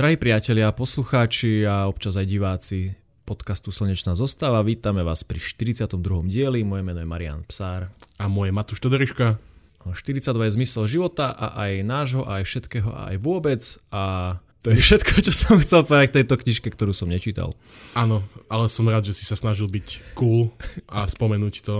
Drahí 0.00 0.16
priatelia, 0.16 0.72
poslucháči 0.72 1.68
a 1.68 1.84
občas 1.84 2.16
aj 2.16 2.24
diváci 2.24 2.96
podcastu 3.28 3.68
Slnečná 3.68 4.16
zostava, 4.16 4.64
vítame 4.64 5.04
vás 5.04 5.28
pri 5.28 5.36
42. 5.36 6.00
dieli. 6.24 6.64
Moje 6.64 6.80
meno 6.80 7.04
je 7.04 7.08
Marian 7.12 7.44
Psár. 7.44 7.92
A 8.16 8.24
moje 8.24 8.48
Matúš 8.48 8.80
Todoriška. 8.80 9.36
42 9.84 10.24
je 10.24 10.56
zmysel 10.56 10.88
života 10.88 11.36
a 11.36 11.52
aj 11.52 11.84
nášho, 11.84 12.24
a 12.24 12.40
aj 12.40 12.48
všetkého, 12.48 12.88
a 12.88 13.12
aj 13.12 13.16
vôbec. 13.20 13.60
A 13.92 14.40
to 14.64 14.72
je 14.72 14.80
všetko, 14.88 15.20
čo 15.20 15.32
som 15.36 15.60
chcel 15.60 15.84
povedať 15.84 16.08
k 16.08 16.16
tejto 16.24 16.48
knižke, 16.48 16.72
ktorú 16.72 16.96
som 16.96 17.12
nečítal. 17.12 17.52
Áno, 17.92 18.24
ale 18.48 18.72
som 18.72 18.88
rád, 18.88 19.04
že 19.04 19.12
si 19.12 19.28
sa 19.28 19.36
snažil 19.36 19.68
byť 19.68 20.16
cool 20.16 20.48
a 20.88 21.04
spomenúť 21.12 21.60
to. 21.60 21.76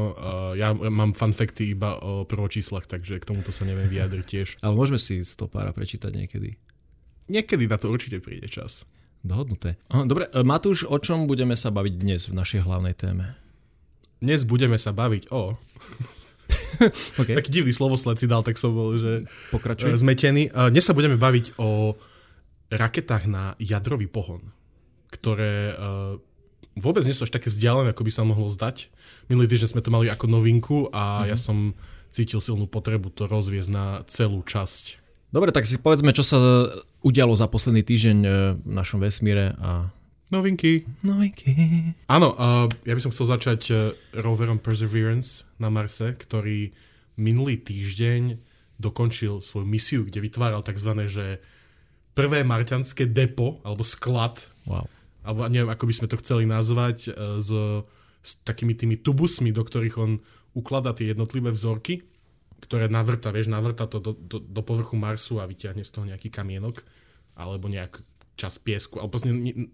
Ja 0.60 0.76
mám 0.76 1.16
fun 1.16 1.32
facty 1.32 1.72
iba 1.72 1.96
o 1.96 2.28
prvočíslach, 2.28 2.84
takže 2.84 3.16
k 3.16 3.24
tomuto 3.32 3.48
sa 3.48 3.64
neviem 3.64 3.88
vyjadriť 3.88 4.26
tiež. 4.28 4.48
Ale 4.60 4.76
môžeme 4.76 5.00
si 5.00 5.24
z 5.24 5.40
toho 5.40 5.48
pára 5.48 5.72
prečítať 5.72 6.12
niekedy. 6.12 6.60
Niekedy 7.28 7.68
na 7.68 7.76
to 7.76 7.92
určite 7.92 8.22
príde 8.22 8.48
čas. 8.48 8.88
Dohodnuté. 9.20 9.76
Dobre, 9.92 10.32
e, 10.32 10.40
Matúš, 10.40 10.88
o 10.88 10.96
čom 10.96 11.28
budeme 11.28 11.52
sa 11.52 11.68
baviť 11.68 11.94
dnes 12.00 12.20
v 12.32 12.34
našej 12.40 12.64
hlavnej 12.64 12.96
téme? 12.96 13.36
Dnes 14.24 14.48
budeme 14.48 14.80
sa 14.80 14.96
baviť 14.96 15.28
o... 15.28 15.60
okay. 17.20 17.36
Taký 17.36 17.60
divný 17.60 17.72
slovosled 17.76 18.16
si 18.16 18.24
dal, 18.24 18.40
tak 18.40 18.56
som 18.56 18.72
bol, 18.72 18.96
že 18.96 19.28
Pokračuj. 19.52 19.92
E, 19.92 20.00
zmetený. 20.00 20.42
E, 20.48 20.72
dnes 20.72 20.84
sa 20.88 20.96
budeme 20.96 21.20
baviť 21.20 21.60
o 21.60 22.00
raketách 22.72 23.28
na 23.28 23.52
jadrový 23.60 24.06
pohon, 24.06 24.40
ktoré 25.10 25.74
vôbec 26.78 27.02
nie 27.02 27.10
sú 27.10 27.26
až 27.26 27.34
také 27.34 27.50
vzdialené, 27.50 27.90
ako 27.90 28.06
by 28.06 28.12
sa 28.14 28.22
mohlo 28.22 28.46
zdať. 28.46 28.94
Minulý 29.26 29.50
týždeň 29.50 29.70
sme 29.74 29.82
to 29.82 29.90
mali 29.90 30.06
ako 30.06 30.30
novinku 30.30 30.86
a 30.94 31.26
mm-hmm. 31.26 31.30
ja 31.34 31.36
som 31.36 31.74
cítil 32.14 32.38
silnú 32.42 32.66
potrebu 32.70 33.10
to 33.10 33.26
rozviesť 33.26 33.70
na 33.70 33.84
celú 34.06 34.42
časť 34.46 34.98
Dobre, 35.30 35.54
tak 35.54 35.62
si 35.62 35.78
povedzme, 35.78 36.10
čo 36.10 36.26
sa 36.26 36.38
udialo 37.06 37.38
za 37.38 37.46
posledný 37.46 37.86
týždeň 37.86 38.18
e, 38.18 38.28
v 38.58 38.70
našom 38.70 38.98
vesmíre 38.98 39.54
a... 39.62 39.94
Novinky. 40.30 40.86
Novinky. 41.02 41.50
Áno, 42.06 42.34
ja 42.86 42.94
by 42.94 43.02
som 43.02 43.10
chcel 43.10 43.34
začať 43.34 43.60
uh, 43.74 43.90
roverom 44.14 44.62
Perseverance 44.62 45.42
na 45.58 45.74
Marse, 45.74 46.14
ktorý 46.14 46.70
minulý 47.18 47.58
týždeň 47.58 48.38
dokončil 48.78 49.42
svoju 49.42 49.66
misiu, 49.66 50.06
kde 50.06 50.22
vytváral 50.22 50.62
tzv. 50.62 51.02
že 51.10 51.42
prvé 52.14 52.46
marťanské 52.46 53.10
depo, 53.10 53.58
alebo 53.66 53.82
sklad, 53.82 54.38
wow. 54.70 54.86
alebo 55.26 55.50
neviem, 55.50 55.74
ako 55.74 55.90
by 55.90 55.94
sme 55.98 56.06
to 56.06 56.20
chceli 56.22 56.46
nazvať, 56.46 57.10
s, 57.42 57.50
s 58.22 58.30
takými 58.46 58.78
tými 58.78 59.02
tubusmi, 59.02 59.50
do 59.50 59.66
ktorých 59.66 59.98
on 59.98 60.22
ukladá 60.54 60.94
tie 60.94 61.10
jednotlivé 61.10 61.50
vzorky 61.50 62.06
ktoré 62.60 62.92
navrta, 62.92 63.32
vieš, 63.32 63.48
navrta 63.48 63.88
to 63.88 63.98
do, 63.98 64.12
do, 64.12 64.38
do 64.38 64.60
povrchu 64.60 64.94
Marsu 65.00 65.40
a 65.40 65.48
vyťahne 65.48 65.82
z 65.82 65.90
toho 65.90 66.04
nejaký 66.04 66.28
kamienok, 66.28 66.84
alebo 67.34 67.72
nejak 67.72 68.04
čas 68.36 68.60
piesku, 68.60 69.00
alebo 69.00 69.16
ne, 69.24 69.68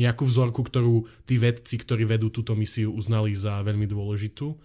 nejakú 0.00 0.24
vzorku, 0.24 0.64
ktorú 0.64 1.04
tí 1.28 1.36
vedci, 1.36 1.76
ktorí 1.76 2.08
vedú 2.08 2.32
túto 2.32 2.56
misiu, 2.56 2.94
uznali 2.94 3.36
za 3.36 3.60
veľmi 3.60 3.84
dôležitú. 3.84 4.56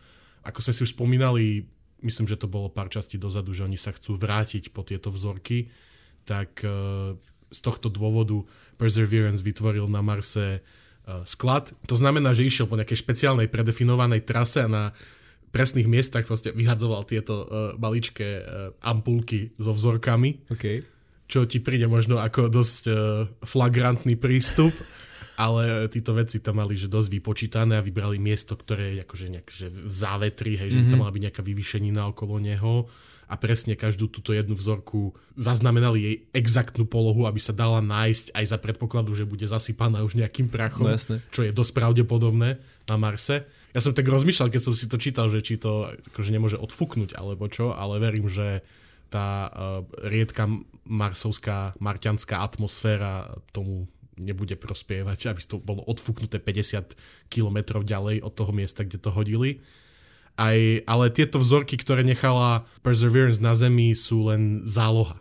Ako 0.48 0.60
sme 0.64 0.74
si 0.74 0.88
už 0.88 0.96
spomínali, 0.96 1.68
myslím, 2.00 2.30
že 2.30 2.40
to 2.40 2.48
bolo 2.48 2.72
pár 2.72 2.88
častí 2.88 3.20
dozadu, 3.20 3.52
že 3.52 3.68
oni 3.68 3.76
sa 3.76 3.92
chcú 3.92 4.16
vrátiť 4.16 4.72
po 4.72 4.88
tieto 4.88 5.12
vzorky, 5.12 5.68
tak 6.24 6.64
uh, 6.64 7.20
z 7.52 7.60
tohto 7.60 7.92
dôvodu 7.92 8.44
Perseverance 8.80 9.44
vytvoril 9.44 9.92
na 9.92 10.00
Marse 10.00 10.64
uh, 10.64 11.24
sklad. 11.28 11.76
To 11.92 11.96
znamená, 12.00 12.32
že 12.32 12.48
išiel 12.48 12.68
po 12.68 12.80
nejakej 12.80 13.04
špeciálnej 13.04 13.52
predefinovanej 13.52 14.24
trase 14.24 14.64
a 14.64 14.72
na 14.72 14.84
presných 15.52 15.88
miestach 15.88 16.28
proste 16.28 16.54
vyhadzoval 16.54 17.08
tieto 17.08 17.44
uh, 17.44 17.48
maličké 17.80 18.30
uh, 18.40 18.44
ampulky 18.84 19.56
so 19.58 19.74
vzorkami. 19.74 20.48
Okay. 20.52 20.84
Čo 21.28 21.44
ti 21.44 21.60
príde 21.60 21.88
možno 21.92 22.20
ako 22.20 22.48
dosť 22.48 22.84
uh, 22.88 22.96
flagrantný 23.44 24.16
prístup, 24.16 24.72
ale 25.38 25.86
títo 25.94 26.18
veci 26.18 26.42
tam 26.42 26.58
mali 26.60 26.74
že 26.74 26.90
dosť 26.90 27.10
vypočítané 27.14 27.78
a 27.78 27.86
vybrali 27.86 28.18
miesto, 28.18 28.58
ktoré 28.58 28.98
je 28.98 29.02
akože 29.06 29.28
nejak 29.30 29.48
že 29.48 29.68
v 29.70 29.92
závetri, 29.92 30.58
hej, 30.58 30.74
mm-hmm. 30.74 30.86
že 30.86 30.90
tam 30.90 30.98
mhm. 30.98 31.02
mala 31.06 31.14
byť 31.14 31.24
nejaká 31.30 31.42
vyvýšenina 31.46 32.02
okolo 32.10 32.42
neho 32.42 32.90
a 33.28 33.36
presne 33.36 33.76
každú 33.76 34.08
túto 34.08 34.32
jednu 34.32 34.56
vzorku 34.56 35.12
zaznamenali 35.36 36.00
jej 36.00 36.16
exaktnú 36.32 36.88
polohu, 36.88 37.28
aby 37.28 37.44
sa 37.44 37.52
dala 37.52 37.84
nájsť 37.84 38.32
aj 38.32 38.46
za 38.48 38.58
predpokladu, 38.58 39.12
že 39.12 39.28
bude 39.28 39.44
zasypaná 39.44 40.02
už 40.08 40.16
nejakým 40.16 40.48
prachom, 40.48 40.88
no, 40.88 41.20
čo 41.30 41.44
je 41.44 41.52
dosť 41.52 41.72
pravdepodobné 41.76 42.58
na 42.88 42.96
Marse. 42.96 43.44
Ja 43.76 43.84
som 43.84 43.92
tak 43.92 44.08
rozmýšľal, 44.08 44.48
keď 44.48 44.62
som 44.64 44.74
si 44.74 44.88
to 44.88 44.96
čítal, 44.96 45.28
že 45.28 45.44
či 45.44 45.60
to 45.60 45.92
akože 46.16 46.32
nemôže 46.32 46.58
odfúknuť 46.58 47.20
alebo 47.20 47.52
čo, 47.52 47.76
ale 47.76 48.00
verím, 48.00 48.32
že 48.32 48.64
tá 49.08 49.48
uh, 49.48 49.84
riedka 50.04 50.52
marsovská, 50.84 51.80
marťanská 51.80 52.44
atmosféra 52.44 53.40
tomu 53.56 53.88
nebude 54.18 54.58
prospievať, 54.58 55.32
aby 55.32 55.42
to 55.46 55.62
bolo 55.62 55.86
odfúknuté 55.86 56.42
50 56.42 56.98
km 57.30 57.80
ďalej 57.86 58.26
od 58.26 58.34
toho 58.34 58.52
miesta, 58.52 58.84
kde 58.84 58.98
to 58.98 59.14
hodili. 59.14 59.62
Aj, 60.38 60.58
ale 60.86 61.10
tieto 61.10 61.42
vzorky, 61.42 61.82
ktoré 61.82 62.06
nechala 62.06 62.70
Perseverance 62.86 63.42
na 63.42 63.58
Zemi, 63.58 63.98
sú 63.98 64.30
len 64.30 64.62
záloha. 64.70 65.18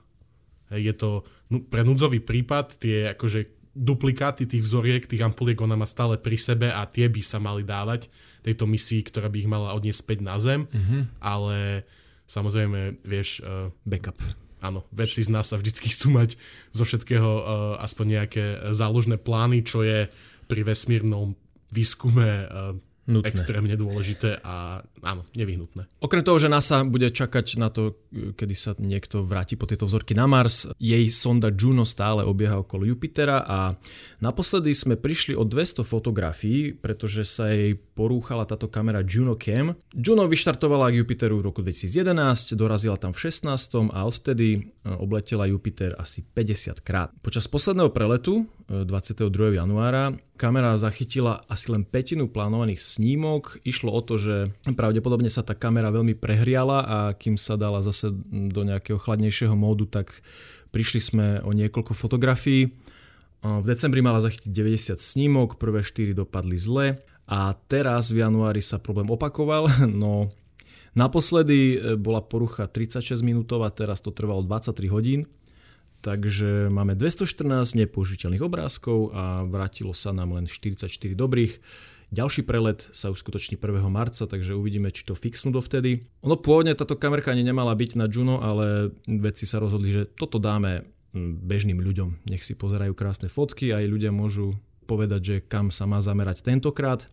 Je 0.68 0.92
to 0.92 1.24
pre 1.72 1.80
núdzový 1.86 2.20
prípad, 2.20 2.76
tie 2.76 3.16
akože 3.16 3.56
duplikáty 3.76 4.48
tých 4.48 4.64
vzoriek, 4.64 5.04
tých 5.04 5.24
ampuliek 5.24 5.60
ona 5.60 5.76
má 5.76 5.84
stále 5.84 6.16
pri 6.16 6.40
sebe 6.40 6.72
a 6.72 6.84
tie 6.88 7.12
by 7.12 7.20
sa 7.20 7.36
mali 7.36 7.60
dávať 7.60 8.08
tejto 8.40 8.64
misii, 8.64 9.04
ktorá 9.04 9.28
by 9.28 9.36
ich 9.44 9.48
mala 9.48 9.76
odniesť 9.76 10.00
späť 10.00 10.18
na 10.24 10.36
Zem, 10.40 10.64
mm-hmm. 10.64 11.02
ale 11.20 11.84
samozrejme, 12.24 13.04
vieš... 13.04 13.44
Uh, 13.44 13.68
Backup. 13.84 14.16
Áno, 14.64 14.88
vedci 14.88 15.20
z 15.20 15.28
nás 15.28 15.52
sa 15.52 15.60
vždycky 15.60 15.92
chcú 15.92 16.16
mať 16.16 16.40
zo 16.72 16.88
všetkého 16.88 17.30
uh, 17.30 17.44
aspoň 17.84 18.06
nejaké 18.20 18.44
záložné 18.72 19.20
plány, 19.20 19.60
čo 19.60 19.84
je 19.84 20.08
pri 20.48 20.60
vesmírnom 20.64 21.36
výskume 21.70 22.28
uh, 22.48 22.72
Nutné. 23.06 23.30
extrémne 23.30 23.74
dôležité 23.78 24.42
a 24.42 24.82
áno, 25.00 25.22
nevyhnutné. 25.38 25.86
Okrem 26.02 26.26
toho, 26.26 26.42
že 26.42 26.50
NASA 26.50 26.82
bude 26.82 27.14
čakať 27.14 27.54
na 27.54 27.70
to, 27.70 27.94
kedy 28.34 28.54
sa 28.58 28.74
niekto 28.82 29.22
vráti 29.22 29.54
po 29.54 29.70
tieto 29.70 29.86
vzorky 29.86 30.12
na 30.18 30.26
Mars, 30.26 30.66
jej 30.82 31.06
sonda 31.14 31.54
Juno 31.54 31.86
stále 31.86 32.26
obieha 32.26 32.58
okolo 32.58 32.82
Jupitera 32.82 33.46
a 33.46 33.78
naposledy 34.18 34.74
sme 34.74 34.98
prišli 34.98 35.38
o 35.38 35.46
200 35.46 35.86
fotografií, 35.86 36.74
pretože 36.74 37.22
sa 37.22 37.54
jej 37.54 37.78
porúchala 37.78 38.42
táto 38.42 38.66
kamera 38.66 39.06
Juno 39.06 39.38
Cam. 39.38 39.78
Juno 39.94 40.26
vyštartovala 40.26 40.90
k 40.90 41.06
Jupiteru 41.06 41.38
v 41.38 41.46
roku 41.46 41.62
2011, 41.62 42.58
dorazila 42.58 42.98
tam 42.98 43.14
v 43.14 43.30
16. 43.30 43.94
a 43.94 44.02
odtedy 44.02 44.58
e, 44.58 44.60
obletela 44.98 45.46
Jupiter 45.46 45.94
asi 45.94 46.26
50 46.26 46.82
krát. 46.82 47.14
Počas 47.22 47.46
posledného 47.46 47.94
preletu 47.94 48.50
22. 48.66 49.30
E, 49.52 49.62
januára 49.62 50.14
kamera 50.36 50.76
zachytila 50.76 51.46
asi 51.48 51.72
len 51.72 51.86
petinu 51.86 52.28
plánovaných 52.28 52.82
snímok. 52.82 53.62
Išlo 53.64 53.90
o 53.94 54.00
to, 54.04 54.20
že 54.20 54.50
pravdepodobne 54.66 55.30
sa 55.32 55.46
tá 55.46 55.56
kamera 55.56 55.88
veľmi 55.94 56.18
prehriala 56.18 56.78
a 56.84 56.98
kým 57.16 57.40
sa 57.40 57.56
dala 57.56 57.80
zase 57.80 58.12
do 58.30 58.62
nejakého 58.62 59.00
chladnejšieho 59.00 59.56
módu, 59.56 59.88
tak 59.88 60.20
prišli 60.74 61.00
sme 61.00 61.26
o 61.46 61.54
niekoľko 61.56 61.96
fotografií. 61.96 62.74
V 63.40 63.64
decembri 63.64 64.02
mala 64.02 64.18
zachytiť 64.18 64.50
90 64.50 64.98
snímok, 64.98 65.56
prvé 65.56 65.86
4 65.86 66.12
dopadli 66.12 66.58
zle 66.58 66.98
a 67.26 67.54
teraz 67.70 68.10
v 68.10 68.22
januári 68.22 68.62
sa 68.62 68.78
problém 68.78 69.06
opakoval, 69.10 69.66
no 70.02 70.30
naposledy 70.96 71.76
e, 71.76 71.98
bola 72.00 72.24
porucha 72.24 72.66
36 72.70 73.20
minútová, 73.20 73.68
teraz 73.68 74.00
to 74.00 74.10
trvalo 74.10 74.42
23 74.42 74.88
hodín. 74.90 75.20
Takže 76.04 76.68
máme 76.68 76.94
214 76.94 77.76
nepoužiteľných 77.76 78.42
obrázkov 78.44 79.10
a 79.14 79.42
vrátilo 79.46 79.94
sa 79.96 80.12
nám 80.12 80.36
len 80.36 80.44
44 80.46 80.88
dobrých. 81.16 81.58
Ďalší 82.14 82.46
prelet 82.46 82.86
sa 82.94 83.10
uskutoční 83.10 83.58
1. 83.58 83.82
marca, 83.90 84.30
takže 84.30 84.54
uvidíme, 84.54 84.94
či 84.94 85.02
to 85.02 85.18
fixnú 85.18 85.50
dovtedy. 85.50 86.06
Ono 86.22 86.38
pôvodne 86.38 86.70
táto 86.78 86.94
kamerka 86.94 87.34
ani 87.34 87.42
nemala 87.42 87.74
byť 87.74 87.98
na 87.98 88.06
Juno, 88.06 88.38
ale 88.38 88.94
vedci 89.10 89.42
sa 89.42 89.58
rozhodli, 89.58 89.90
že 89.90 90.02
toto 90.06 90.38
dáme 90.38 90.86
bežným 91.18 91.82
ľuďom. 91.82 92.30
Nech 92.30 92.46
si 92.46 92.54
pozerajú 92.54 92.94
krásne 92.94 93.26
fotky, 93.26 93.74
aj 93.74 93.90
ľudia 93.90 94.14
môžu 94.14 94.54
povedať, 94.86 95.20
že 95.20 95.36
kam 95.42 95.74
sa 95.74 95.82
má 95.90 95.98
zamerať 95.98 96.46
tentokrát. 96.46 97.10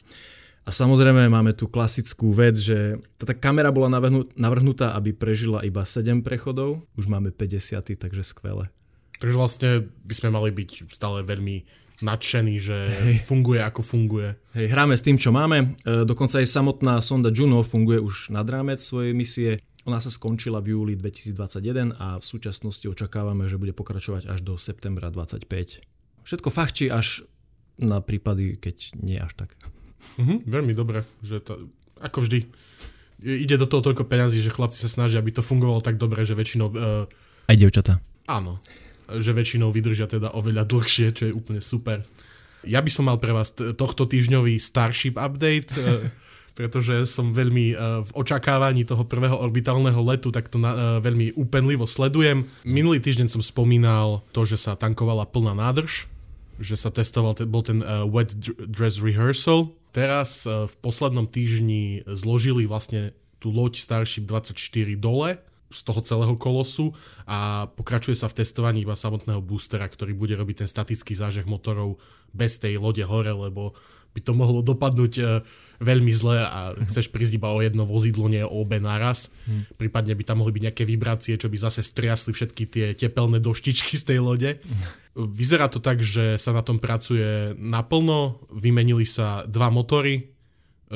A 0.63 0.71
samozrejme 0.71 1.27
máme 1.27 1.51
tu 1.51 1.67
klasickú 1.67 2.31
vec, 2.31 2.55
že 2.55 2.95
tá 3.19 3.35
kamera 3.35 3.67
bola 3.67 3.91
navrhnutá, 4.39 4.95
aby 4.95 5.11
prežila 5.11 5.59
iba 5.67 5.83
7 5.83 6.23
prechodov, 6.23 6.87
už 6.95 7.11
máme 7.11 7.35
50, 7.35 7.83
takže 7.99 8.23
skvelé. 8.23 8.71
Takže 9.19 9.35
vlastne 9.35 9.69
by 10.07 10.13
sme 10.15 10.29
mali 10.31 10.49
byť 10.55 10.87
stále 10.87 11.23
veľmi 11.27 11.67
nadšený, 12.03 12.55
že 12.59 12.77
Hej. 12.91 13.15
funguje 13.27 13.59
ako 13.63 13.81
funguje. 13.83 14.35
Hej, 14.55 14.67
hráme 14.71 14.95
s 14.95 15.03
tým, 15.03 15.19
čo 15.19 15.35
máme. 15.35 15.75
E, 15.83 16.03
dokonca 16.07 16.39
aj 16.39 16.47
samotná 16.47 16.99
sonda 17.03 17.31
Juno 17.31 17.63
funguje 17.63 18.03
už 18.03 18.31
nad 18.31 18.47
rámec 18.47 18.83
svojej 18.83 19.15
misie. 19.15 19.51
Ona 19.83 19.99
sa 19.99 20.11
skončila 20.11 20.63
v 20.63 20.79
júli 20.79 20.93
2021 20.95 21.99
a 21.99 22.19
v 22.19 22.23
súčasnosti 22.23 22.87
očakávame, 22.87 23.51
že 23.51 23.59
bude 23.59 23.75
pokračovať 23.75 24.31
až 24.31 24.39
do 24.43 24.55
septembra 24.55 25.11
25. 25.11 25.47
Všetko 26.23 26.49
fachčí 26.51 26.87
až 26.87 27.27
na 27.75 27.99
prípady, 27.99 28.55
keď 28.55 28.95
nie 28.95 29.19
až 29.19 29.35
tak. 29.35 29.59
Mhm, 30.19 30.45
veľmi 30.45 30.73
dobre, 30.77 31.07
že 31.25 31.41
to, 31.41 31.69
ako 31.99 32.23
vždy, 32.23 32.45
ide 33.23 33.55
do 33.55 33.65
toho 33.65 33.81
toľko 33.81 34.03
peňazí, 34.03 34.43
že 34.43 34.51
chlapci 34.51 34.83
sa 34.83 34.91
snažia, 34.91 35.23
aby 35.23 35.31
to 35.31 35.39
fungovalo 35.39 35.79
tak 35.79 35.95
dobre, 35.95 36.27
že 36.27 36.35
väčšinou... 36.35 36.67
Uh... 36.75 37.07
Aj 37.47 37.55
devčatá. 37.55 38.03
Áno. 38.27 38.59
že 39.19 39.35
väčšinou 39.35 39.71
vydržia 39.71 40.07
teda 40.07 40.31
oveľa 40.31 40.63
dlhšie, 40.63 41.11
čo 41.11 41.23
je 41.27 41.33
úplne 41.35 41.59
super. 41.59 42.07
Ja 42.63 42.79
by 42.79 42.87
som 42.87 43.11
mal 43.11 43.19
pre 43.19 43.35
vás 43.35 43.51
tohto 43.51 44.07
týždňový 44.07 44.55
Starship 44.63 45.19
update, 45.19 45.75
e, 45.75 46.07
pretože 46.57 47.03
som 47.11 47.35
veľmi 47.35 47.75
e, 47.75 47.75
v 48.07 48.11
očakávaní 48.15 48.87
toho 48.87 49.03
prvého 49.03 49.35
orbitálneho 49.35 49.99
letu, 50.07 50.31
tak 50.31 50.47
to 50.47 50.55
na, 50.55 51.03
veľmi 51.03 51.35
úpenlivo 51.35 51.83
sledujem. 51.83 52.47
Minulý 52.63 53.03
týždeň 53.03 53.27
som 53.27 53.43
spomínal 53.43 54.23
to, 54.31 54.47
že 54.47 54.55
sa 54.55 54.79
tankovala 54.79 55.27
plná 55.27 55.51
nádrž, 55.51 56.07
že 56.63 56.79
sa 56.79 56.87
testoval, 56.87 57.35
bol 57.43 57.63
ten 57.65 57.83
wet 58.07 58.31
dress 58.71 59.03
rehearsal. 59.03 59.75
Teraz 59.93 60.49
v 60.49 60.75
poslednom 60.81 61.29
týždni 61.29 62.01
zložili 62.09 62.65
vlastne 62.65 63.13
tú 63.37 63.53
loď 63.53 63.77
Starship 63.77 64.25
24 64.25 64.57
dole 64.97 65.37
z 65.73 65.79
toho 65.85 66.01
celého 66.05 66.35
kolosu 66.37 66.93
a 67.25 67.69
pokračuje 67.73 68.13
sa 68.13 68.29
v 68.29 68.41
testovaní 68.41 68.85
iba 68.85 68.93
samotného 68.93 69.41
boostera, 69.41 69.89
ktorý 69.89 70.13
bude 70.13 70.37
robiť 70.37 70.65
ten 70.65 70.69
statický 70.69 71.17
zážeh 71.17 71.45
motorov 71.49 71.97
bez 72.29 72.61
tej 72.61 72.77
lode 72.77 73.01
hore, 73.05 73.33
lebo 73.33 73.73
by 74.13 74.19
to 74.21 74.31
mohlo 74.37 74.61
dopadnúť 74.61 75.13
e, 75.17 75.23
veľmi 75.81 76.13
zle 76.13 76.39
a 76.45 76.77
chceš 76.87 77.09
prísť 77.09 77.41
iba 77.41 77.49
o 77.49 77.59
jedno 77.59 77.83
vozidlo, 77.83 78.29
nie 78.29 78.45
o 78.45 78.61
obe 78.61 78.77
naraz. 78.77 79.33
Hmm. 79.49 79.65
Prípadne 79.75 80.13
by 80.13 80.23
tam 80.23 80.39
mohli 80.45 80.55
byť 80.55 80.63
nejaké 80.69 80.83
vibrácie, 80.85 81.33
čo 81.35 81.49
by 81.49 81.57
zase 81.57 81.81
striasli 81.81 82.31
všetky 82.31 82.63
tie 82.69 82.85
tepelné 82.93 83.41
doštičky 83.41 83.97
z 83.99 84.03
tej 84.13 84.19
lode. 84.21 84.61
Hmm. 84.61 85.29
Vyzerá 85.33 85.67
to 85.67 85.81
tak, 85.81 85.99
že 85.99 86.37
sa 86.37 86.53
na 86.53 86.61
tom 86.61 86.77
pracuje 86.77 87.57
naplno, 87.57 88.41
vymenili 88.53 89.05
sa 89.05 89.43
dva 89.49 89.73
motory, 89.73 90.33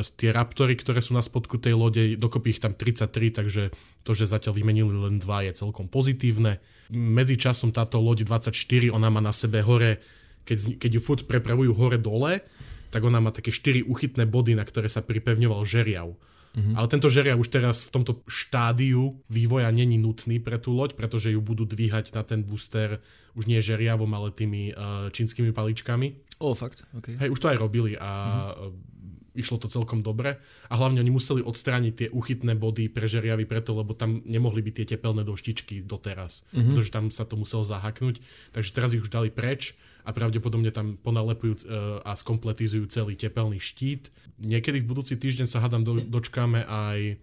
tie 0.04 0.30
Raptory, 0.30 0.78
ktoré 0.78 1.02
sú 1.02 1.18
na 1.18 1.24
spodku 1.26 1.58
tej 1.58 1.74
lode, 1.74 2.20
dokopy 2.20 2.58
ich 2.58 2.62
tam 2.62 2.78
33, 2.78 3.34
takže 3.34 3.64
to, 4.06 4.12
že 4.14 4.30
zatiaľ 4.30 4.54
vymenili 4.54 4.94
len 4.94 5.18
dva 5.18 5.42
je 5.42 5.58
celkom 5.58 5.90
pozitívne. 5.90 6.62
Medzi 6.94 7.40
časom 7.40 7.74
táto 7.74 7.98
loď 7.98 8.28
24, 8.28 8.54
ona 8.94 9.10
má 9.10 9.24
na 9.24 9.34
sebe 9.34 9.64
hore, 9.66 10.04
keď, 10.46 10.78
keď 10.78 10.92
ju 11.00 11.02
furt 11.02 11.24
prepravujú 11.26 11.74
hore-dole, 11.74 12.46
tak 12.90 13.02
ona 13.04 13.20
má 13.20 13.30
také 13.32 13.52
4 13.52 13.86
uchytné 13.88 14.28
body, 14.28 14.56
na 14.56 14.64
ktoré 14.64 14.88
sa 14.88 15.04
pripevňoval 15.04 15.64
žeriav. 15.68 16.16
Mm-hmm. 16.58 16.74
Ale 16.74 16.88
tento 16.90 17.06
žeriav 17.12 17.38
už 17.38 17.54
teraz 17.54 17.86
v 17.86 18.02
tomto 18.02 18.26
štádiu 18.26 19.22
vývoja 19.30 19.70
není 19.70 20.02
nutný 20.02 20.42
pre 20.42 20.58
tú 20.58 20.74
loď, 20.74 20.98
pretože 20.98 21.30
ju 21.30 21.38
budú 21.38 21.70
dvíhať 21.70 22.18
na 22.18 22.26
ten 22.26 22.42
booster 22.42 22.98
už 23.38 23.46
nie 23.46 23.62
žeriavom, 23.62 24.10
ale 24.18 24.34
tými 24.34 24.74
uh, 24.74 25.14
čínskymi 25.14 25.54
paličkami. 25.54 26.42
O, 26.42 26.52
oh, 26.52 26.56
fakt? 26.58 26.90
Okay. 26.98 27.14
Hej, 27.22 27.30
už 27.30 27.40
to 27.46 27.50
aj 27.54 27.58
robili 27.62 27.94
a 27.94 28.10
mm-hmm 28.58 28.97
išlo 29.38 29.62
to 29.62 29.70
celkom 29.70 30.02
dobre 30.02 30.42
a 30.68 30.74
hlavne 30.74 31.00
oni 31.00 31.14
museli 31.14 31.46
odstrániť 31.46 31.94
tie 31.94 32.08
uchytné 32.10 32.58
body 32.58 32.90
pre 32.90 33.06
žeriavy 33.06 33.46
preto, 33.46 33.78
lebo 33.78 33.94
tam 33.94 34.26
nemohli 34.26 34.66
byť 34.66 34.74
tie 34.74 34.88
tepelné 34.98 35.22
doštičky 35.22 35.86
doteraz, 35.86 36.44
mm-hmm. 36.50 36.74
pretože 36.74 36.90
tam 36.90 37.14
sa 37.14 37.24
to 37.24 37.38
muselo 37.38 37.62
zahaknúť, 37.62 38.18
takže 38.52 38.74
teraz 38.74 38.98
ich 38.98 39.06
už 39.06 39.14
dali 39.14 39.30
preč 39.30 39.78
a 40.04 40.12
pravdepodobne 40.12 40.74
tam 40.74 40.98
ponalepujú 40.98 41.54
uh, 41.54 41.62
a 42.02 42.18
skompletizujú 42.18 42.90
celý 42.90 43.14
tepelný 43.14 43.62
štít. 43.62 44.10
Niekedy 44.42 44.82
v 44.82 44.90
budúci 44.90 45.20
týždeň 45.20 45.46
sa 45.46 45.62
hádam 45.62 45.84
do, 45.84 46.00
dočkáme 46.00 46.64
aj 46.64 47.20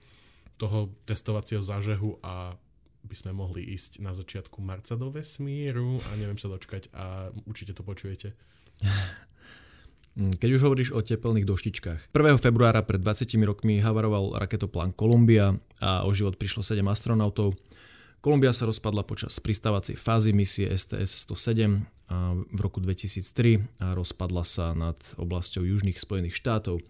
toho 0.61 0.95
testovacieho 1.09 1.65
zážehu 1.65 2.23
a 2.23 2.55
by 3.05 3.15
sme 3.17 3.33
mohli 3.37 3.65
ísť 3.77 4.01
na 4.01 4.17
začiatku 4.17 4.65
marca 4.65 4.97
do 4.97 5.13
vesmíru 5.13 6.01
a 6.09 6.17
neviem 6.17 6.41
sa 6.41 6.49
dočkať 6.49 6.89
a 6.97 7.29
určite 7.45 7.77
to 7.77 7.85
počujete. 7.85 8.33
Mm, 10.15 10.39
keď 10.39 10.51
už 10.55 10.63
hovoríš 10.63 10.91
o 10.95 11.03
tepelných 11.03 11.43
doštičkách. 11.47 12.15
1. 12.15 12.39
februára 12.39 12.87
pred 12.87 13.03
20 13.03 13.35
rokmi 13.43 13.83
havaroval 13.83 14.39
raketoplán 14.39 14.95
Columbia 14.95 15.59
a 15.83 16.07
o 16.07 16.11
život 16.15 16.39
prišlo 16.39 16.63
7 16.63 16.87
astronautov. 16.87 17.59
Kolumbia 18.23 18.55
sa 18.55 18.65
rozpadla 18.65 19.05
počas 19.05 19.37
pristávacej 19.43 20.01
fázy 20.01 20.33
misie 20.33 20.71
STS-107 20.71 21.85
v 22.49 22.59
roku 22.63 22.81
2003 22.81 23.85
a 23.85 23.93
rozpadla 23.93 24.45
sa 24.47 24.73
nad 24.73 24.97
oblasťou 25.21 25.67
južných 25.67 26.01
Spojených 26.01 26.39
štátov. 26.39 26.81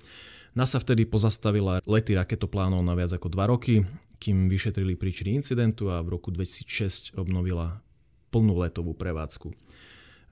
NASA 0.55 0.79
vtedy 0.79 1.03
pozastavila 1.09 1.83
lety 1.83 2.15
raketoplánov 2.15 2.87
na 2.87 2.95
viac 2.95 3.11
ako 3.11 3.27
2 3.33 3.51
roky, 3.51 3.83
kým 4.23 4.47
vyšetrili 4.47 4.95
príčiny 4.95 5.43
incidentu 5.43 5.91
a 5.91 5.99
v 6.07 6.15
roku 6.15 6.31
2006 6.31 7.19
obnovila 7.19 7.83
plnú 8.31 8.55
letovú 8.63 8.95
prevádzku. 8.95 9.64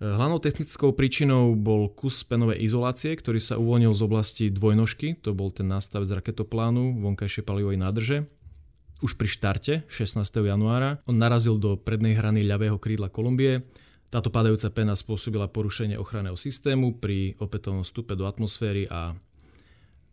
Hlavnou 0.03 0.43
technickou 0.43 0.91
príčinou 0.99 1.55
bol 1.55 1.87
kus 1.87 2.27
penovej 2.27 2.59
izolácie, 2.67 3.15
ktorý 3.15 3.39
sa 3.39 3.55
uvoľnil 3.55 3.95
z 3.95 4.03
oblasti 4.03 4.45
dvojnožky, 4.51 5.15
to 5.15 5.31
bol 5.31 5.55
ten 5.55 5.71
nástavec 5.71 6.11
raketoplánu 6.11 7.07
vonkajšej 7.07 7.47
palivovej 7.47 7.79
nádrže. 7.79 8.17
Už 8.99 9.15
pri 9.15 9.31
štarte 9.31 9.87
16. 9.87 10.27
januára 10.43 10.99
on 11.07 11.23
narazil 11.23 11.55
do 11.55 11.79
prednej 11.79 12.19
hrany 12.19 12.43
ľavého 12.43 12.83
krídla 12.83 13.15
Kolumbie. 13.15 13.63
Táto 14.11 14.35
padajúca 14.35 14.75
pena 14.75 14.99
spôsobila 14.99 15.47
porušenie 15.47 15.95
ochranného 15.95 16.35
systému 16.35 16.99
pri 16.99 17.39
opätovnom 17.39 17.87
vstupe 17.87 18.19
do 18.19 18.27
atmosféry 18.27 18.91
a 18.91 19.15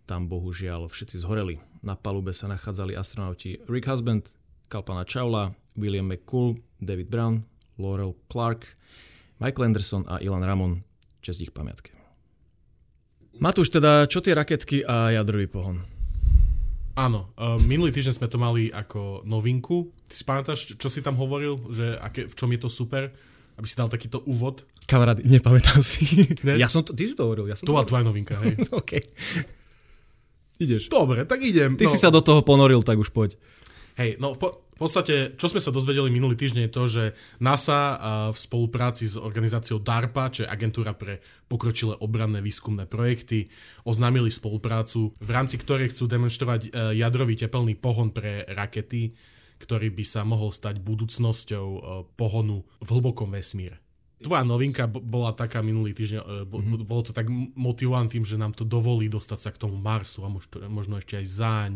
tam 0.05 0.29
bohužiaľ 0.29 0.85
všetci 0.93 1.25
zhoreli. 1.25 1.65
Na 1.81 1.97
palube 1.97 2.29
sa 2.37 2.45
nachádzali 2.45 2.93
astronauti 2.93 3.57
Rick 3.65 3.89
Husband, 3.89 4.29
Kalpana 4.69 5.01
Chawla, 5.01 5.57
William 5.73 6.05
McCool, 6.05 6.61
David 6.77 7.09
Brown, 7.09 7.41
Laurel 7.81 8.13
Clark, 8.29 8.77
Michael 9.39 9.71
Anderson 9.71 10.03
a 10.03 10.19
Ilan 10.19 10.43
Ramon, 10.43 10.83
čest 11.23 11.39
ich 11.39 11.55
pamiatke. 11.55 11.95
Matúš, 13.39 13.71
teda 13.71 14.03
čo 14.11 14.19
tie 14.19 14.35
raketky 14.35 14.83
a 14.83 15.15
jadrový 15.15 15.47
pohon? 15.47 15.79
Áno, 16.99 17.31
uh, 17.39 17.55
minulý 17.63 17.95
týždeň 17.95 18.19
sme 18.19 18.27
to 18.27 18.35
mali 18.35 18.67
ako 18.67 19.23
novinku. 19.23 19.95
Ty 20.11 20.13
si 20.19 20.23
pamätáš, 20.27 20.59
čo 20.75 20.91
si 20.91 20.99
tam 20.99 21.15
hovoril, 21.15 21.55
že 21.71 21.95
aké, 21.95 22.27
v 22.27 22.35
čom 22.35 22.51
je 22.51 22.59
to 22.59 22.67
super? 22.67 23.15
Aby 23.55 23.67
si 23.71 23.79
dal 23.79 23.87
takýto 23.87 24.19
úvod. 24.27 24.67
Kamarád, 24.83 25.23
nepamätám 25.23 25.79
si. 25.79 26.03
Ne? 26.43 26.59
Ja 26.59 26.67
som 26.67 26.83
to, 26.83 26.91
ty 26.91 27.07
si 27.07 27.15
to 27.15 27.23
hovoril. 27.23 27.47
Ja 27.47 27.55
som 27.55 27.63
to 27.63 27.71
bola 27.71 27.87
tvoja 27.87 28.03
novinka, 28.03 28.35
hej. 28.43 28.59
OK. 28.79 28.99
Ideš. 30.59 30.91
Dobre, 30.91 31.23
tak 31.23 31.39
idem. 31.39 31.79
Ty 31.79 31.87
no. 31.87 31.91
si 31.95 31.95
sa 31.95 32.11
do 32.11 32.19
toho 32.19 32.43
ponoril, 32.43 32.83
tak 32.83 32.99
už 32.99 33.15
poď. 33.15 33.39
Hej, 33.95 34.19
no 34.19 34.35
po, 34.35 34.67
v 34.79 34.87
podstate, 34.87 35.35
čo 35.35 35.51
sme 35.51 35.59
sa 35.59 35.75
dozvedeli 35.75 36.07
minulý 36.07 36.39
týždeň 36.39 36.63
je 36.63 36.71
to, 36.71 36.83
že 36.87 37.03
NASA 37.43 37.99
v 38.31 38.37
spolupráci 38.39 39.11
s 39.11 39.19
organizáciou 39.19 39.83
DARPA, 39.83 40.31
čo 40.31 40.47
je 40.47 40.51
agentúra 40.55 40.95
pre 40.95 41.19
pokročilé 41.51 41.99
obranné 41.99 42.39
výskumné 42.39 42.87
projekty, 42.87 43.51
oznámili 43.83 44.31
spoluprácu, 44.31 45.19
v 45.19 45.29
rámci 45.35 45.59
ktorej 45.59 45.91
chcú 45.91 46.07
demonstrovať 46.07 46.71
e, 46.71 46.95
jadrový 46.95 47.35
tepelný 47.35 47.75
pohon 47.75 48.15
pre 48.15 48.47
rakety, 48.47 49.11
ktorý 49.59 49.91
by 49.91 50.05
sa 50.07 50.23
mohol 50.23 50.55
stať 50.55 50.79
budúcnosťou 50.79 51.67
e, 51.67 51.79
pohonu 52.15 52.63
v 52.79 52.87
hlbokom 52.87 53.35
vesmíre. 53.35 53.83
Tvoja 54.23 54.47
novinka 54.47 54.87
bola 54.87 55.35
taká 55.35 55.59
minulý 55.59 55.91
týždeň, 55.91 56.23
mm-hmm. 56.23 56.87
bolo 56.87 57.03
to 57.03 57.11
tak 57.11 57.27
motivované 57.59 58.07
tým, 58.07 58.23
že 58.23 58.39
nám 58.39 58.55
to 58.55 58.63
dovolí 58.63 59.11
dostať 59.11 59.39
sa 59.43 59.51
k 59.51 59.59
tomu 59.59 59.75
Marsu 59.75 60.23
a 60.23 60.31
možno 60.71 61.03
ešte 61.03 61.19
aj 61.19 61.27
záň. 61.27 61.73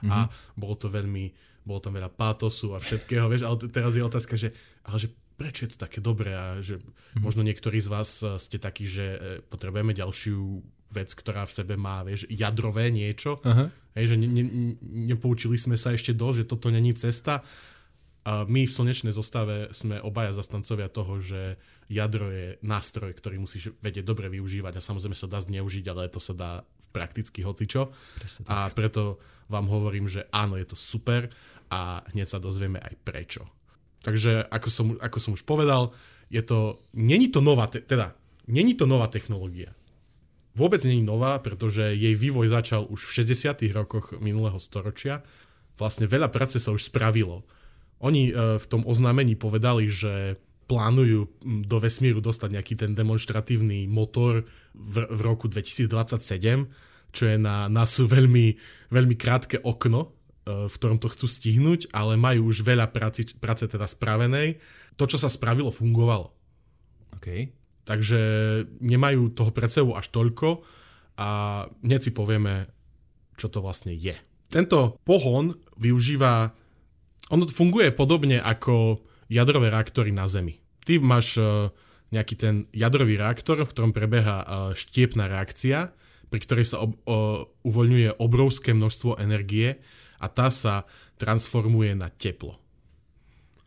Mm-hmm. 0.00 0.12
A 0.16 0.32
bolo 0.56 0.80
to 0.80 0.88
veľmi 0.88 1.48
bolo 1.68 1.84
tam 1.84 1.92
veľa 2.00 2.08
pátosu 2.08 2.72
a 2.72 2.80
všetkého, 2.80 3.28
vieš, 3.28 3.44
ale 3.44 3.68
teraz 3.68 3.92
je 3.92 4.00
otázka, 4.00 4.40
že, 4.40 4.56
ale 4.88 4.96
že 4.96 5.12
prečo 5.36 5.68
je 5.68 5.76
to 5.76 5.78
také 5.78 6.00
dobré 6.00 6.32
a 6.32 6.64
že 6.64 6.80
mm. 6.80 7.20
možno 7.20 7.44
niektorí 7.44 7.78
z 7.78 7.92
vás 7.92 8.24
eh, 8.24 8.40
ste 8.40 8.56
takí, 8.56 8.88
že 8.88 9.04
eh, 9.04 9.18
potrebujeme 9.44 9.92
ďalšiu 9.92 10.64
vec, 10.88 11.12
ktorá 11.12 11.44
v 11.44 11.52
sebe 11.52 11.74
má, 11.76 12.00
vieš, 12.00 12.24
jadrové 12.32 12.88
niečo, 12.88 13.36
uh-huh. 13.44 13.68
hej, 13.92 14.04
že 14.08 14.16
ne, 14.16 14.24
ne, 14.24 14.44
nepoučili 15.12 15.60
sme 15.60 15.76
sa 15.76 15.92
ešte 15.92 16.16
dosť, 16.16 16.36
že 16.40 16.48
toto 16.48 16.72
není 16.72 16.96
cesta. 16.96 17.44
A 18.24 18.44
my 18.44 18.64
v 18.64 18.72
slnečnej 18.72 19.12
zostave 19.12 19.72
sme 19.72 20.00
obaja 20.04 20.36
zastancovia 20.36 20.92
toho, 20.92 21.20
že 21.20 21.60
jadro 21.92 22.28
je 22.28 22.60
nástroj, 22.60 23.16
ktorý 23.16 23.40
musíš 23.40 23.72
vedieť 23.80 24.04
dobre 24.04 24.28
využívať 24.28 24.76
a 24.76 24.84
samozrejme 24.84 25.16
sa 25.16 25.28
dá 25.28 25.40
zneužiť, 25.40 25.84
ale 25.88 26.12
to 26.12 26.20
sa 26.20 26.36
dá 26.36 26.52
prakticky 26.92 27.40
hocičo. 27.40 27.92
A 28.48 28.68
preto 28.72 29.20
vám 29.48 29.68
hovorím, 29.68 30.08
že 30.08 30.28
áno, 30.28 30.60
je 30.60 30.68
to 30.68 30.76
super 30.76 31.32
a 31.68 32.04
hneď 32.12 32.26
sa 32.28 32.38
dozvieme 32.40 32.80
aj 32.80 32.94
prečo. 33.04 33.42
Takže 34.02 34.46
ako 34.48 34.68
som, 34.68 34.86
ako 35.00 35.18
som 35.18 35.32
už 35.34 35.42
povedal, 35.44 35.92
je 36.28 36.40
to, 36.44 36.80
není 36.94 37.28
to 37.32 37.40
nová, 37.40 37.68
te, 37.68 37.80
teda, 37.80 38.14
není 38.48 38.76
to 38.76 38.84
nová 38.84 39.08
technológia. 39.08 39.72
Vôbec 40.58 40.82
není 40.82 41.06
nová, 41.06 41.38
pretože 41.38 41.94
jej 41.94 42.18
vývoj 42.18 42.50
začal 42.50 42.82
už 42.90 43.06
v 43.06 43.14
60. 43.22 43.62
rokoch 43.70 44.16
minulého 44.18 44.58
storočia. 44.58 45.22
Vlastne 45.78 46.10
veľa 46.10 46.34
práce 46.34 46.58
sa 46.58 46.74
už 46.74 46.90
spravilo. 46.90 47.46
Oni 48.02 48.30
e, 48.30 48.58
v 48.58 48.66
tom 48.66 48.82
oznámení 48.82 49.38
povedali, 49.38 49.86
že 49.86 50.34
plánujú 50.68 51.40
do 51.64 51.76
vesmíru 51.80 52.20
dostať 52.20 52.58
nejaký 52.58 52.74
ten 52.76 52.92
demonstratívny 52.92 53.88
motor 53.88 54.44
v, 54.76 54.96
v 55.08 55.20
roku 55.24 55.48
2027, 55.48 56.68
čo 57.14 57.22
je 57.24 57.36
na 57.40 57.70
nás 57.72 57.96
veľmi, 57.96 58.58
veľmi 58.92 59.16
krátke 59.16 59.62
okno 59.64 60.17
v 60.48 60.74
ktorom 60.74 60.96
to 60.96 61.12
chcú 61.12 61.26
stihnúť, 61.28 61.92
ale 61.92 62.16
majú 62.16 62.48
už 62.48 62.64
veľa 62.64 62.88
práci, 62.88 63.28
práce 63.36 63.68
teda 63.68 63.84
spravenej. 63.84 64.56
To, 64.96 65.04
čo 65.04 65.20
sa 65.20 65.28
spravilo, 65.28 65.68
fungovalo. 65.68 66.32
Okay. 67.20 67.52
Takže 67.88 68.20
nemajú 68.84 69.32
toho 69.32 69.50
pred 69.52 69.72
sebou 69.72 69.96
až 69.96 70.12
toľko 70.12 70.60
a 71.18 71.28
hneď 71.82 72.00
si 72.08 72.10
povieme, 72.12 72.68
čo 73.34 73.48
to 73.48 73.64
vlastne 73.64 73.96
je. 73.96 74.14
Tento 74.48 75.00
pohon 75.04 75.56
využíva, 75.76 76.52
ono 77.32 77.44
funguje 77.48 77.92
podobne 77.92 78.40
ako 78.40 79.04
jadrové 79.28 79.68
reaktory 79.68 80.12
na 80.12 80.24
Zemi. 80.28 80.56
ty 80.88 80.96
máš 80.96 81.36
uh, 81.36 81.68
nejaký 82.12 82.34
ten 82.36 82.54
jadrový 82.72 83.20
reaktor, 83.20 83.60
v 83.60 83.72
ktorom 83.72 83.92
prebieha 83.92 84.36
uh, 84.40 84.46
štiepná 84.72 85.28
reakcia, 85.28 85.92
pri 86.32 86.40
ktorej 86.40 86.66
sa 86.68 86.76
ob, 86.80 86.96
uh, 87.04 87.44
uvoľňuje 87.64 88.20
obrovské 88.20 88.72
množstvo 88.72 89.20
energie 89.20 89.80
a 90.18 90.26
tá 90.26 90.50
sa 90.50 90.86
transformuje 91.18 91.94
na 91.94 92.10
teplo. 92.10 92.58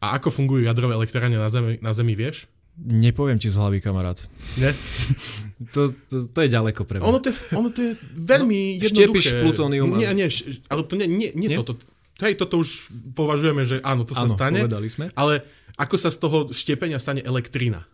A 0.02 0.18
ako 0.18 0.34
fungujú 0.34 0.66
jadrové 0.66 0.98
elektrárne 0.98 1.38
na 1.38 1.52
Zemi, 1.52 1.78
na 1.80 1.92
Zemi 1.94 2.18
vieš? 2.18 2.50
Nepoviem 2.82 3.38
ti 3.38 3.52
z 3.52 3.60
hlavy, 3.60 3.84
kamarát. 3.84 4.18
Nie? 4.58 4.74
to, 5.76 5.94
to, 6.10 6.32
to 6.32 6.40
je 6.42 6.50
ďaleko 6.50 6.88
pre 6.88 6.98
mňa. 6.98 7.06
Ono 7.06 7.20
to 7.22 7.30
je, 7.30 7.36
ono 7.54 7.70
to 7.70 7.80
je 7.84 7.92
veľmi 8.16 8.60
no, 8.80 8.84
jednoduché. 8.88 9.22
Štiepiš 9.22 9.44
plutónium. 9.46 9.92
Nie, 10.00 10.16
nie, 10.16 10.28
ale 10.72 10.82
to 10.88 10.98
nie, 10.98 11.06
nie, 11.06 11.30
nie, 11.38 11.54
nie? 11.54 11.58
toto. 11.60 11.78
Hej, 12.22 12.38
toto 12.38 12.62
už 12.62 12.90
považujeme, 13.18 13.66
že 13.66 13.82
áno, 13.82 14.06
to 14.06 14.14
sa 14.14 14.30
áno, 14.30 14.34
stane. 14.34 14.62
sme. 14.90 15.10
Ale 15.18 15.46
ako 15.78 15.96
sa 15.98 16.10
z 16.14 16.18
toho 16.22 16.38
štiepenia 16.50 17.02
stane 17.02 17.22
elektrina? 17.22 17.86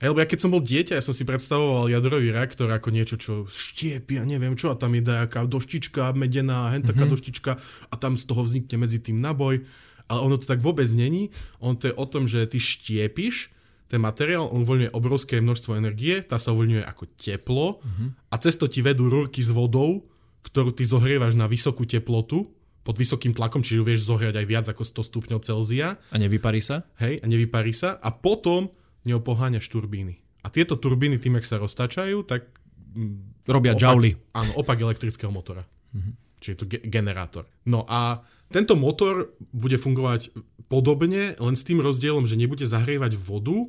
Hej, 0.00 0.16
lebo 0.16 0.24
ja 0.24 0.28
keď 0.32 0.40
som 0.40 0.52
bol 0.56 0.64
dieťa, 0.64 0.96
ja 0.96 1.04
som 1.04 1.12
si 1.12 1.28
predstavoval 1.28 1.92
jadrový 1.92 2.32
reaktor 2.32 2.72
ako 2.72 2.88
niečo, 2.88 3.20
čo 3.20 3.44
štiepi 3.44 4.16
a 4.16 4.24
neviem 4.24 4.56
čo, 4.56 4.72
a 4.72 4.80
tam 4.80 4.96
je 4.96 5.04
nejaká 5.04 5.44
doštička 5.44 6.16
medená, 6.16 6.72
hen 6.72 6.80
taká 6.80 7.04
mm-hmm. 7.04 7.12
doštička 7.12 7.52
a 7.92 7.94
tam 8.00 8.16
z 8.16 8.24
toho 8.24 8.40
vznikne 8.40 8.80
medzi 8.80 8.96
tým 8.96 9.20
naboj. 9.20 9.60
Ale 10.08 10.20
ono 10.24 10.40
to 10.40 10.48
tak 10.48 10.64
vôbec 10.64 10.88
není. 10.96 11.28
On 11.60 11.76
to 11.76 11.92
je 11.92 11.94
o 11.94 12.08
tom, 12.08 12.24
že 12.24 12.48
ty 12.48 12.56
štiepiš 12.56 13.52
ten 13.92 14.00
materiál, 14.00 14.48
on 14.48 14.64
uvoľňuje 14.64 14.94
obrovské 14.96 15.42
množstvo 15.42 15.76
energie, 15.76 16.24
tá 16.24 16.40
sa 16.40 16.56
uvoľňuje 16.56 16.82
ako 16.86 17.04
teplo 17.20 17.82
mm-hmm. 17.82 18.08
a 18.32 18.34
cez 18.40 18.56
to 18.56 18.72
ti 18.72 18.80
vedú 18.80 19.10
rúrky 19.10 19.44
s 19.44 19.52
vodou, 19.52 20.08
ktorú 20.46 20.72
ty 20.72 20.88
zohrievaš 20.88 21.36
na 21.36 21.44
vysokú 21.44 21.84
teplotu, 21.84 22.48
pod 22.80 22.96
vysokým 22.96 23.36
tlakom, 23.36 23.60
čiže 23.60 23.84
vieš 23.84 24.08
zohriať 24.08 24.40
aj 24.40 24.46
viac 24.48 24.66
ako 24.72 24.82
100 24.88 25.10
stupňov 25.12 25.40
Celzia. 25.44 26.00
A 26.10 26.16
nevyparí 26.16 26.64
sa? 26.64 26.88
Hej, 26.96 27.20
a 27.20 27.28
nevyparí 27.28 27.76
sa. 27.76 28.00
A 28.00 28.08
potom 28.08 28.72
ňou 29.06 29.20
poháňaš 29.24 29.66
turbíny. 29.68 30.20
A 30.40 30.48
tieto 30.48 30.76
turbíny 30.76 31.20
tým, 31.20 31.36
ak 31.36 31.44
sa 31.44 31.60
roztačajú, 31.60 32.24
tak... 32.24 32.48
Mm, 32.96 33.44
Robia 33.48 33.72
opak, 33.76 33.80
džauly. 33.80 34.10
Áno, 34.36 34.50
opak 34.60 34.78
elektrického 34.80 35.32
motora. 35.32 35.64
Mm-hmm. 35.64 36.14
Čiže 36.40 36.52
je 36.52 36.58
to 36.58 36.66
ge- 36.68 36.84
generátor. 36.88 37.44
No 37.68 37.84
a 37.84 38.24
tento 38.48 38.74
motor 38.74 39.36
bude 39.52 39.76
fungovať 39.76 40.32
podobne, 40.70 41.36
len 41.36 41.54
s 41.54 41.66
tým 41.66 41.84
rozdielom, 41.84 42.24
že 42.24 42.40
nebude 42.40 42.64
zahrievať 42.64 43.18
vodu, 43.18 43.68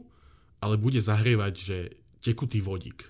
ale 0.64 0.78
bude 0.78 1.02
zahrievať, 1.02 1.54
že 1.58 1.78
tekutý 2.22 2.62
vodík. 2.62 3.10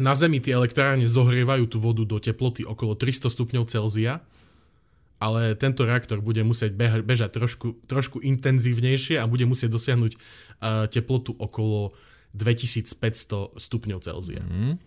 Na 0.00 0.16
Zemi 0.16 0.40
tie 0.40 0.56
elektrárne 0.56 1.04
zohrievajú 1.04 1.68
tú 1.68 1.78
vodu 1.82 2.02
do 2.06 2.16
teploty 2.16 2.64
okolo 2.64 2.96
300 2.96 3.28
stupňov 3.28 3.68
Celzia, 3.68 4.24
ale 5.22 5.54
tento 5.54 5.86
reaktor 5.86 6.18
bude 6.18 6.42
musieť 6.42 6.74
beha- 6.74 7.06
bežať 7.06 7.38
trošku, 7.38 7.86
trošku 7.86 8.18
intenzívnejšie 8.18 9.22
a 9.22 9.30
bude 9.30 9.46
musieť 9.46 9.70
dosiahnuť 9.70 10.12
uh, 10.18 10.90
teplotu 10.90 11.30
okolo 11.38 11.94
2500 12.34 13.54
stupňov 13.54 14.02
Celzia. 14.02 14.42
Mm. 14.42 14.82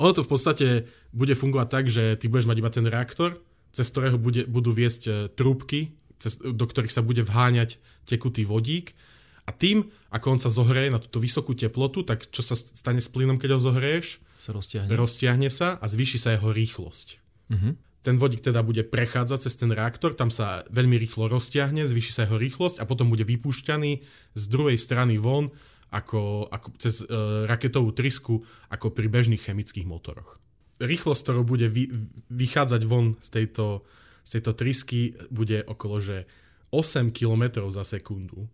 Ono 0.00 0.12
to 0.16 0.24
v 0.24 0.30
podstate 0.32 0.66
bude 1.12 1.36
fungovať 1.36 1.68
tak, 1.68 1.84
že 1.92 2.16
ty 2.16 2.32
budeš 2.32 2.48
mať 2.48 2.56
iba 2.64 2.70
ten 2.72 2.88
reaktor, 2.88 3.36
cez 3.76 3.92
ktorého 3.92 4.16
bude, 4.16 4.48
budú 4.48 4.72
viesť 4.72 5.02
uh, 5.06 5.14
trúbky, 5.28 5.92
cez, 6.16 6.40
do 6.40 6.64
ktorých 6.64 6.94
sa 6.94 7.04
bude 7.04 7.20
vháňať 7.20 7.76
tekutý 8.08 8.48
vodík 8.48 8.96
a 9.44 9.52
tým, 9.52 9.92
ako 10.08 10.26
on 10.32 10.40
sa 10.40 10.48
zohreje 10.48 10.88
na 10.88 10.96
túto 10.96 11.20
vysokú 11.20 11.52
teplotu, 11.52 12.00
tak 12.00 12.24
čo 12.32 12.40
sa 12.40 12.56
stane 12.56 13.04
s 13.04 13.12
plynom, 13.12 13.36
keď 13.36 13.60
ho 13.60 13.60
zohrieš? 13.60 14.24
Sa 14.40 14.56
roztiahne. 14.56 14.88
Roztiahne 14.88 15.52
sa 15.52 15.76
a 15.76 15.84
zvýši 15.84 16.16
sa 16.16 16.32
jeho 16.32 16.48
rýchlosť. 16.48 17.08
Mm-hmm. 17.52 17.72
Ten 18.04 18.20
vodík 18.20 18.44
teda 18.44 18.60
bude 18.60 18.84
prechádzať 18.84 19.48
cez 19.48 19.56
ten 19.56 19.72
reaktor, 19.72 20.12
tam 20.12 20.28
sa 20.28 20.60
veľmi 20.68 21.00
rýchlo 21.00 21.32
roztiahne, 21.32 21.88
zvýši 21.88 22.12
sa 22.12 22.28
jeho 22.28 22.36
rýchlosť 22.36 22.76
a 22.76 22.84
potom 22.84 23.08
bude 23.08 23.24
vypúšťaný 23.24 24.04
z 24.36 24.44
druhej 24.52 24.76
strany 24.76 25.16
von 25.16 25.48
ako, 25.88 26.52
ako 26.52 26.68
cez 26.76 27.00
e, 27.00 27.08
raketovú 27.48 27.96
trysku 27.96 28.44
ako 28.68 28.92
pri 28.92 29.08
bežných 29.08 29.40
chemických 29.40 29.88
motoroch. 29.88 30.36
Rýchlosť, 30.84 31.20
ktorou 31.24 31.48
bude 31.48 31.72
vy, 31.72 31.88
vychádzať 32.28 32.82
von 32.84 33.16
z 33.24 33.28
tejto, 33.40 33.88
z 34.20 34.30
tejto 34.36 34.52
trysky, 34.52 35.16
bude 35.32 35.64
okolo 35.64 35.96
že 35.96 36.28
8 36.76 37.08
km 37.08 37.64
za 37.72 37.88
sekundu, 37.88 38.52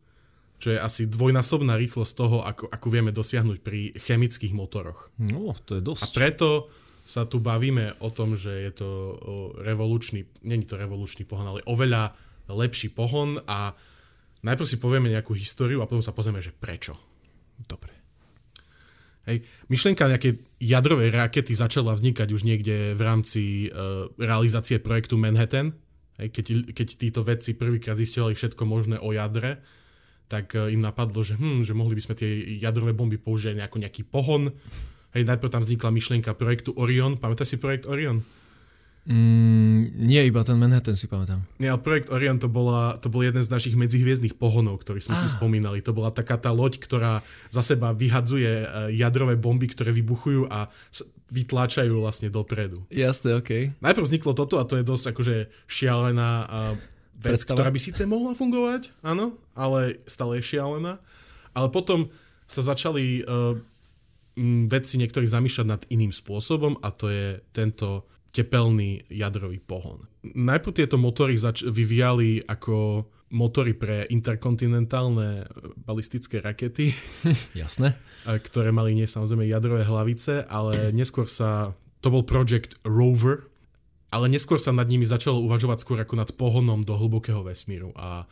čo 0.61 0.77
je 0.77 0.79
asi 0.79 1.09
dvojnásobná 1.09 1.75
rýchlosť 1.75 2.13
toho, 2.15 2.39
ako, 2.47 2.69
ako 2.71 2.87
vieme 2.87 3.11
dosiahnuť 3.11 3.59
pri 3.65 3.97
chemických 3.99 4.55
motoroch. 4.55 5.09
No, 5.19 5.57
to 5.67 5.81
je 5.81 5.83
dosť. 5.83 6.07
A 6.07 6.15
preto 6.15 6.49
sa 7.11 7.27
tu 7.27 7.43
bavíme 7.43 7.99
o 7.99 8.15
tom, 8.15 8.39
že 8.39 8.71
je 8.71 8.73
to 8.73 8.89
revolučný, 9.59 10.23
není 10.47 10.63
to 10.63 10.79
revolučný 10.79 11.27
pohon, 11.27 11.43
ale 11.51 11.67
oveľa 11.67 12.15
lepší 12.47 12.95
pohon 12.95 13.43
a 13.51 13.75
najprv 14.47 14.71
si 14.71 14.79
povieme 14.79 15.11
nejakú 15.11 15.35
históriu 15.35 15.83
a 15.83 15.91
potom 15.91 16.07
sa 16.07 16.15
pozrieme, 16.15 16.39
že 16.39 16.55
prečo. 16.55 16.95
Dobre. 17.59 17.91
Hej. 19.27 19.43
Myšlienka 19.69 20.07
nejakej 20.07 20.39
jadrovej 20.63 21.11
rakety 21.13 21.53
začala 21.53 21.99
vznikať 21.99 22.29
už 22.31 22.47
niekde 22.47 22.95
v 22.95 23.03
rámci 23.03 23.43
uh, 23.69 24.09
realizácie 24.17 24.79
projektu 24.81 25.21
Manhattan. 25.21 25.77
Hej. 26.17 26.31
Keď, 26.31 26.47
keď 26.73 26.89
títo 26.95 27.21
vedci 27.27 27.59
prvýkrát 27.59 27.99
zistovali 28.01 28.39
všetko 28.39 28.63
možné 28.65 28.97
o 29.03 29.13
jadre, 29.13 29.61
tak 30.31 30.57
uh, 30.57 30.73
im 30.73 30.81
napadlo, 30.81 31.21
že, 31.21 31.37
hm, 31.37 31.67
že 31.67 31.77
mohli 31.77 31.99
by 31.99 32.03
sme 32.07 32.15
tie 32.17 32.59
jadrové 32.59 32.97
bomby 32.97 33.21
použiť 33.21 33.61
ako 33.61 33.77
nejaký 33.83 34.03
pohon 34.09 34.49
Hej, 35.11 35.27
najprv 35.27 35.51
tam 35.51 35.63
vznikla 35.67 35.91
myšlienka 35.91 36.31
projektu 36.39 36.71
Orion. 36.79 37.19
Pamätáš 37.19 37.55
si 37.55 37.57
projekt 37.59 37.87
Orion? 37.91 38.23
Mm, 39.11 40.07
nie, 40.07 40.23
iba 40.29 40.45
ten 40.45 40.61
Manhattan 40.61 40.95
si 40.95 41.09
pamätám. 41.09 41.43
Nie, 41.57 41.73
ale 41.73 41.81
projekt 41.83 42.13
Orion 42.13 42.37
to, 42.37 42.53
bola, 42.53 43.01
to 43.01 43.11
bol 43.11 43.25
jeden 43.25 43.41
z 43.41 43.49
našich 43.49 43.75
medzihviezdnych 43.75 44.37
pohonov, 44.37 44.85
ktorý 44.85 45.01
sme 45.03 45.17
ah. 45.17 45.23
si 45.25 45.27
spomínali. 45.27 45.81
To 45.83 45.97
bola 45.97 46.13
taká 46.13 46.37
tá 46.37 46.53
loď, 46.55 46.79
ktorá 46.79 47.25
za 47.49 47.65
seba 47.65 47.97
vyhadzuje 47.97 48.53
e, 48.63 48.67
jadrové 48.95 49.41
bomby, 49.41 49.73
ktoré 49.73 49.91
vybuchujú 49.97 50.47
a 50.53 50.69
vytláčajú 51.33 51.97
vlastne 51.97 52.29
dopredu. 52.29 52.85
Jasné, 52.93 53.41
OK. 53.41 53.73
Najprv 53.83 54.07
vzniklo 54.07 54.37
toto 54.37 54.61
a 54.61 54.69
to 54.69 54.79
je 54.79 54.85
dosť 54.85 55.05
akože 55.17 55.37
šialená 55.71 56.31
vec, 57.19 57.41
Predstava? 57.41 57.57
ktorá 57.57 57.71
by 57.71 57.81
síce 57.81 58.03
mohla 58.05 58.33
fungovať, 58.35 58.91
áno, 59.01 59.39
ale 59.55 60.03
stále 60.11 60.43
je 60.43 60.57
šialená. 60.57 60.99
Ale 61.55 61.69
potom 61.71 62.11
sa 62.51 62.67
začali 62.67 63.23
uh, 63.23 63.55
vedci 64.67 64.97
niektorí 64.97 65.29
zamýšľať 65.29 65.67
nad 65.67 65.83
iným 65.93 66.11
spôsobom 66.11 66.81
a 66.81 66.89
to 66.91 67.13
je 67.13 67.27
tento 67.53 68.09
tepelný 68.31 69.05
jadrový 69.11 69.59
pohon. 69.59 70.07
Najprv 70.23 70.73
tieto 70.77 70.97
motory 70.97 71.35
zač- 71.35 71.67
vyvíjali 71.67 72.47
ako 72.47 73.05
motory 73.31 73.75
pre 73.75 74.07
interkontinentálne 74.11 75.47
balistické 75.87 76.43
rakety. 76.43 76.95
Jasné. 77.59 77.95
Ktoré 78.27 78.75
mali 78.75 78.95
nie 78.95 79.07
samozrejme 79.07 79.47
jadrové 79.47 79.87
hlavice, 79.87 80.47
ale 80.47 80.91
neskôr 80.91 81.31
sa, 81.31 81.75
to 82.03 82.11
bol 82.11 82.27
projekt 82.27 82.79
Rover, 82.83 83.51
ale 84.11 84.27
neskôr 84.27 84.59
sa 84.59 84.75
nad 84.75 84.91
nimi 84.91 85.07
začalo 85.07 85.39
uvažovať 85.47 85.79
skôr 85.87 85.99
ako 86.03 86.19
nad 86.19 86.31
pohonom 86.35 86.83
do 86.83 86.99
hlbokého 86.99 87.47
vesmíru 87.47 87.95
a 87.95 88.27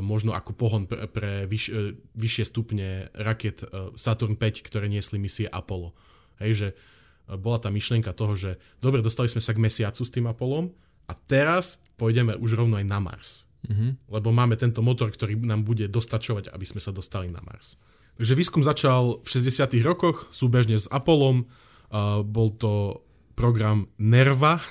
možno 0.00 0.36
ako 0.36 0.52
pohon 0.52 0.82
pre, 0.84 1.08
pre 1.08 1.44
vyš, 1.48 1.64
e, 1.72 1.96
vyššie 2.16 2.44
stupne 2.46 3.08
raket 3.16 3.64
e, 3.64 3.92
Saturn 3.96 4.36
5, 4.36 4.66
ktoré 4.66 4.90
niesli 4.90 5.16
misie 5.16 5.46
Apollo. 5.48 5.96
Hej, 6.42 6.52
že 6.54 6.68
e, 6.72 6.74
bola 7.38 7.60
tá 7.60 7.68
myšlienka 7.72 8.12
toho, 8.12 8.36
že 8.36 8.50
dobre, 8.80 9.00
dostali 9.00 9.30
sme 9.30 9.40
sa 9.44 9.56
k 9.56 9.62
mesiacu 9.62 10.02
s 10.02 10.12
tým 10.12 10.28
Apollom 10.28 10.72
a 11.08 11.12
teraz 11.14 11.80
pôjdeme 11.96 12.36
už 12.36 12.58
rovno 12.58 12.76
aj 12.76 12.86
na 12.86 12.98
Mars. 13.00 13.48
Mm-hmm. 13.66 14.12
Lebo 14.12 14.28
máme 14.30 14.54
tento 14.54 14.84
motor, 14.84 15.10
ktorý 15.10 15.38
nám 15.42 15.66
bude 15.66 15.90
dostačovať, 15.90 16.52
aby 16.52 16.66
sme 16.68 16.78
sa 16.78 16.94
dostali 16.94 17.26
na 17.32 17.42
Mars. 17.42 17.80
Takže 18.16 18.32
výskum 18.32 18.62
začal 18.64 19.20
v 19.20 19.28
60. 19.28 19.76
rokoch 19.84 20.30
súbežne 20.32 20.80
s 20.80 20.88
Apollom. 20.88 21.44
Uh, 21.86 22.24
bol 22.24 22.48
to 22.48 23.04
program 23.36 23.92
NERVA, 24.00 24.64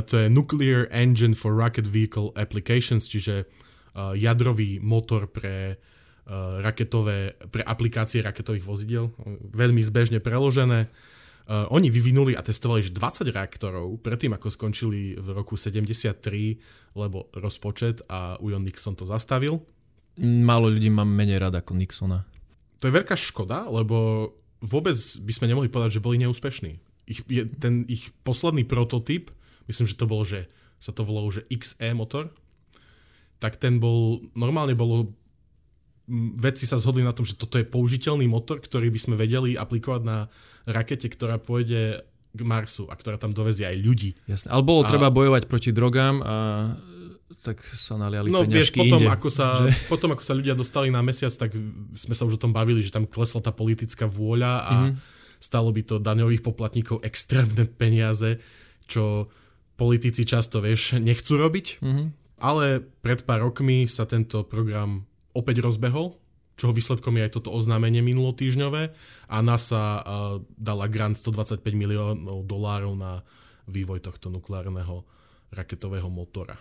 to 0.00 0.24
je 0.24 0.32
Nuclear 0.32 0.88
Engine 0.88 1.36
for 1.36 1.52
Rocket 1.52 1.84
Vehicle 1.84 2.32
Applications, 2.32 3.04
čiže 3.04 3.44
uh, 3.44 4.16
jadrový 4.16 4.80
motor 4.80 5.28
pre 5.28 5.76
uh, 5.76 6.64
raketové, 6.64 7.36
pre 7.52 7.60
aplikácie 7.60 8.24
raketových 8.24 8.64
vozidel, 8.64 9.12
veľmi 9.52 9.84
zbežne 9.84 10.24
preložené. 10.24 10.88
Oni 11.52 11.90
vyvinuli 11.90 12.38
a 12.38 12.40
testovali 12.40 12.86
20 12.86 13.26
reaktorov 13.34 13.98
predtým, 13.98 14.30
ako 14.30 14.46
skončili 14.46 15.18
v 15.18 15.26
roku 15.34 15.58
73, 15.58 16.22
lebo 16.94 17.34
rozpočet 17.34 18.06
a 18.06 18.38
Ujon 18.38 18.62
Nixon 18.62 18.94
to 18.94 19.02
zastavil. 19.04 19.66
Málo 20.22 20.70
ľudí 20.70 20.86
má 20.86 21.02
menej 21.02 21.42
rada 21.42 21.58
ako 21.58 21.74
Nixona. 21.74 22.22
To 22.78 22.86
je 22.86 22.94
veľká 22.94 23.18
škoda, 23.18 23.66
lebo 23.66 24.28
vôbec 24.62 24.94
by 24.98 25.32
sme 25.34 25.50
nemohli 25.50 25.66
povedať, 25.66 25.98
že 25.98 26.04
boli 26.04 26.22
neúspešní. 26.22 26.78
Ich, 27.10 27.26
je, 27.26 27.42
ten 27.58 27.82
ich 27.90 28.14
posledný 28.22 28.62
prototyp 28.62 29.34
myslím, 29.66 29.86
že 29.86 29.98
to 29.98 30.06
bolo, 30.08 30.24
že 30.24 30.50
sa 30.82 30.90
to 30.90 31.06
volalo, 31.06 31.30
že 31.30 31.46
XE 31.46 31.94
motor, 31.94 32.34
tak 33.38 33.58
ten 33.58 33.82
bol, 33.82 34.22
normálne 34.34 34.74
bolo, 34.74 35.14
vedci 36.38 36.66
sa 36.66 36.78
zhodli 36.78 37.02
na 37.02 37.14
tom, 37.14 37.26
že 37.26 37.38
toto 37.38 37.58
je 37.58 37.66
použiteľný 37.66 38.26
motor, 38.26 38.58
ktorý 38.58 38.90
by 38.90 39.00
sme 39.02 39.14
vedeli 39.14 39.54
aplikovať 39.54 40.02
na 40.02 40.26
rakete, 40.66 41.06
ktorá 41.10 41.38
pôjde 41.38 42.02
k 42.32 42.40
Marsu 42.42 42.88
a 42.88 42.94
ktorá 42.96 43.20
tam 43.20 43.30
dovezie 43.30 43.68
aj 43.68 43.76
ľudí. 43.78 44.10
Jasne, 44.26 44.50
ale 44.50 44.62
bolo 44.64 44.82
a... 44.82 44.88
treba 44.88 45.12
bojovať 45.12 45.46
proti 45.46 45.70
drogám 45.70 46.22
a 46.24 46.34
tak 47.42 47.58
sa 47.74 47.98
naliali 47.98 48.30
No 48.30 48.46
vieš, 48.46 48.70
potom 48.70 49.02
inde, 49.02 49.10
ako, 49.10 49.28
sa, 49.28 49.66
potom 49.92 50.14
ako 50.14 50.22
sa 50.22 50.32
ľudia 50.32 50.54
dostali 50.54 50.94
na 50.94 51.02
mesiac, 51.02 51.34
tak 51.34 51.50
sme 51.92 52.14
sa 52.14 52.22
už 52.22 52.38
o 52.38 52.42
tom 52.42 52.54
bavili, 52.54 52.80
že 52.80 52.94
tam 52.94 53.04
klesla 53.04 53.42
tá 53.42 53.50
politická 53.50 54.06
vôľa 54.06 54.54
a 54.62 54.74
mm-hmm. 54.86 54.94
stalo 55.42 55.74
by 55.74 55.82
to 55.82 55.98
daňových 55.98 56.46
poplatníkov 56.46 57.02
extrémne 57.02 57.66
peniaze, 57.66 58.38
čo 58.86 59.26
politici 59.82 60.22
často, 60.22 60.62
vieš, 60.62 61.02
nechcú 61.02 61.34
robiť. 61.34 61.82
Mm-hmm. 61.82 62.06
Ale 62.38 62.78
pred 63.02 63.26
pár 63.26 63.42
rokmi 63.50 63.90
sa 63.90 64.06
tento 64.06 64.46
program 64.46 65.10
opäť 65.34 65.58
rozbehol, 65.58 66.14
čoho 66.54 66.70
výsledkom 66.70 67.18
je 67.18 67.26
aj 67.26 67.34
toto 67.34 67.50
oznámenie 67.50 67.98
minulotýžňové 68.06 68.94
a 69.26 69.36
NASA 69.42 70.06
dala 70.54 70.86
grant 70.86 71.18
125 71.18 71.58
miliónov 71.74 72.46
dolárov 72.46 72.94
na 72.94 73.26
vývoj 73.66 74.06
tohto 74.06 74.30
nukleárneho 74.30 75.02
raketového 75.50 76.06
motora. 76.06 76.54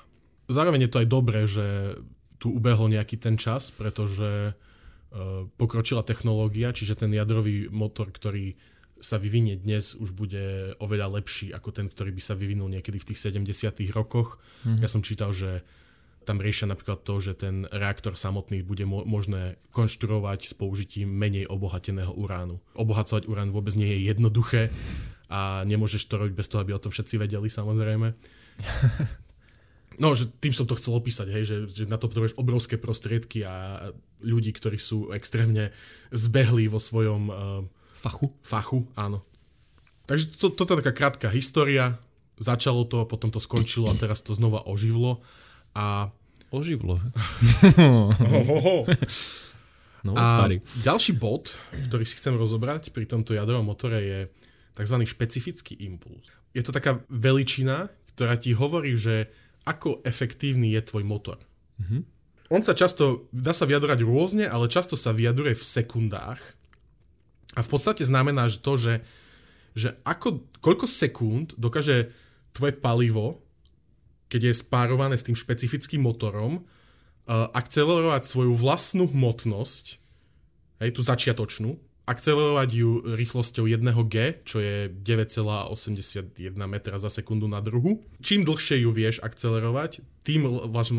Zároveň 0.50 0.90
je 0.90 0.92
to 0.92 1.02
aj 1.02 1.08
dobré, 1.08 1.40
že 1.46 1.98
tu 2.42 2.50
ubehol 2.58 2.90
nejaký 2.90 3.22
ten 3.22 3.38
čas, 3.38 3.70
pretože 3.70 4.52
uh, 4.52 5.46
pokročila 5.56 6.02
technológia, 6.02 6.74
čiže 6.74 7.06
ten 7.06 7.14
jadrový 7.14 7.70
motor, 7.70 8.10
ktorý 8.10 8.58
sa 9.02 9.18
vyvinie 9.18 9.58
dnes, 9.58 9.98
už 9.98 10.14
bude 10.14 10.78
oveľa 10.78 11.20
lepší 11.20 11.50
ako 11.52 11.74
ten, 11.74 11.90
ktorý 11.90 12.14
by 12.14 12.22
sa 12.22 12.38
vyvinul 12.38 12.70
niekedy 12.70 13.02
v 13.02 13.08
tých 13.12 13.20
70. 13.34 13.74
rokoch. 13.92 14.38
Mm-hmm. 14.64 14.80
Ja 14.86 14.88
som 14.88 15.02
čítal, 15.02 15.34
že 15.34 15.66
tam 16.22 16.38
riešia 16.38 16.70
napríklad 16.70 17.02
to, 17.02 17.18
že 17.18 17.34
ten 17.34 17.66
reaktor 17.74 18.14
samotný 18.14 18.62
bude 18.62 18.86
mo- 18.86 19.02
možné 19.04 19.58
konštruovať 19.74 20.40
s 20.48 20.54
použitím 20.54 21.10
menej 21.10 21.50
obohateného 21.50 22.14
uránu. 22.14 22.62
Obohacovať 22.78 23.26
urán 23.26 23.50
vôbec 23.50 23.74
nie 23.74 23.90
je 23.90 24.14
jednoduché 24.14 24.70
a 25.34 25.66
nemôžeš 25.66 26.06
to 26.06 26.22
robiť 26.22 26.34
bez 26.38 26.48
toho, 26.48 26.62
aby 26.62 26.78
o 26.78 26.84
tom 26.84 26.94
všetci 26.94 27.18
vedeli 27.18 27.50
samozrejme. 27.50 28.14
No, 30.00 30.16
že 30.16 30.32
tým 30.40 30.56
som 30.56 30.64
to 30.64 30.80
chcel 30.80 30.96
opísať, 30.96 31.28
hej, 31.30 31.44
že, 31.44 31.58
že 31.68 31.84
na 31.86 32.00
to 32.00 32.08
potrebuješ 32.08 32.40
obrovské 32.40 32.80
prostriedky 32.80 33.44
a 33.44 33.92
ľudí, 34.24 34.56
ktorí 34.56 34.80
sú 34.80 35.12
extrémne 35.12 35.76
zbehlí 36.16 36.72
vo 36.72 36.80
svojom 36.80 37.24
uh, 37.28 37.36
fachu. 38.02 38.34
Fachu, 38.42 38.90
áno. 38.98 39.22
Takže 40.10 40.34
to, 40.36 40.50
toto 40.50 40.74
je 40.74 40.82
taká 40.82 40.92
krátka 40.92 41.28
história. 41.30 42.02
Začalo 42.42 42.90
to, 42.90 43.06
potom 43.06 43.30
to 43.30 43.38
skončilo 43.38 43.94
a 43.94 43.96
teraz 43.96 44.26
to 44.26 44.34
znova 44.34 44.66
oživlo. 44.66 45.22
A... 45.78 46.10
Oživlo. 46.50 47.00
no, 50.06 50.12
a 50.18 50.50
ďalší 50.82 51.16
bod, 51.16 51.54
ktorý 51.88 52.04
si 52.04 52.18
chcem 52.18 52.36
rozobrať 52.36 52.92
pri 52.92 53.06
tomto 53.08 53.38
jadrovom 53.38 53.72
motore 53.72 54.00
je 54.02 54.20
tzv. 54.76 54.98
špecifický 55.06 55.80
impuls. 55.86 56.34
Je 56.52 56.66
to 56.66 56.76
taká 56.76 57.00
veličina, 57.08 57.88
ktorá 58.18 58.36
ti 58.36 58.52
hovorí, 58.52 58.98
že 59.00 59.32
ako 59.64 60.02
efektívny 60.04 60.74
je 60.76 60.82
tvoj 60.82 61.06
motor. 61.06 61.38
Mm-hmm. 61.80 62.02
On 62.52 62.60
sa 62.60 62.76
často, 62.76 63.32
dá 63.32 63.56
sa 63.56 63.64
vyjadrovať 63.64 64.04
rôzne, 64.04 64.44
ale 64.44 64.68
často 64.68 65.00
sa 65.00 65.16
vyjadruje 65.16 65.56
v 65.56 65.64
sekundách. 65.64 66.42
A 67.56 67.62
v 67.64 67.70
podstate 67.70 68.08
znamená 68.08 68.48
že 68.48 68.64
to, 68.64 68.80
že, 68.80 68.94
že 69.76 69.96
ako, 70.08 70.48
koľko 70.64 70.86
sekúnd 70.88 71.56
dokáže 71.60 72.12
tvoje 72.56 72.76
palivo, 72.76 73.44
keď 74.32 74.52
je 74.52 74.62
spárované 74.64 75.20
s 75.20 75.28
tým 75.28 75.36
špecifickým 75.36 76.04
motorom, 76.04 76.64
uh, 76.64 77.52
akcelerovať 77.52 78.24
svoju 78.24 78.56
vlastnú 78.56 79.12
hmotnosť, 79.12 79.86
hej, 80.80 80.90
tú 80.96 81.04
začiatočnú, 81.04 81.76
akcelerovať 82.08 82.70
ju 82.76 82.92
rýchlosťou 83.16 83.70
1G, 83.70 84.44
čo 84.44 84.60
je 84.60 84.90
9,81 84.90 86.34
metra 86.66 86.98
za 86.98 87.08
sekundu 87.08 87.46
na 87.48 87.62
druhu. 87.64 88.04
Čím 88.20 88.44
dlhšie 88.44 88.84
ju 88.84 88.90
vieš 88.92 89.24
akcelerovať, 89.24 90.02
tým 90.26 90.50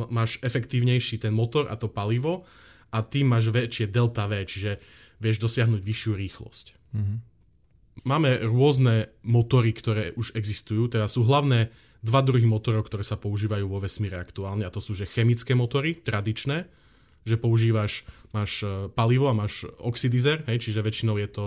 máš 0.09 0.39
efektívnejší 0.41 1.21
ten 1.21 1.35
motor 1.35 1.69
a 1.69 1.77
to 1.77 1.91
palivo 1.91 2.47
a 2.95 3.03
tým 3.03 3.29
máš 3.29 3.51
väčšie 3.53 3.91
delta 3.93 4.25
V, 4.25 4.47
čiže 4.47 4.73
vieš 5.23 5.39
dosiahnuť 5.39 5.79
vyššiu 5.79 6.13
rýchlosť. 6.19 6.67
Mm-hmm. 6.99 7.19
Máme 8.03 8.43
rôzne 8.43 9.15
motory, 9.23 9.71
ktoré 9.71 10.11
už 10.19 10.35
existujú, 10.35 10.91
teda 10.91 11.07
sú 11.07 11.23
hlavné 11.23 11.71
dva 12.03 12.19
druhy 12.19 12.43
motorov, 12.43 12.91
ktoré 12.91 13.07
sa 13.07 13.15
používajú 13.15 13.71
vo 13.71 13.79
vesmíre 13.79 14.19
aktuálne 14.19 14.67
a 14.67 14.75
to 14.75 14.83
sú 14.83 14.99
že 14.99 15.07
chemické 15.07 15.55
motory, 15.55 15.95
tradičné, 15.95 16.67
že 17.23 17.39
používaš, 17.39 18.03
máš 18.35 18.67
e, 18.67 18.91
palivo 18.91 19.31
a 19.31 19.39
máš 19.39 19.71
oxidizer, 19.79 20.43
hej, 20.51 20.59
čiže 20.59 20.83
väčšinou 20.83 21.15
je 21.23 21.29
to 21.31 21.45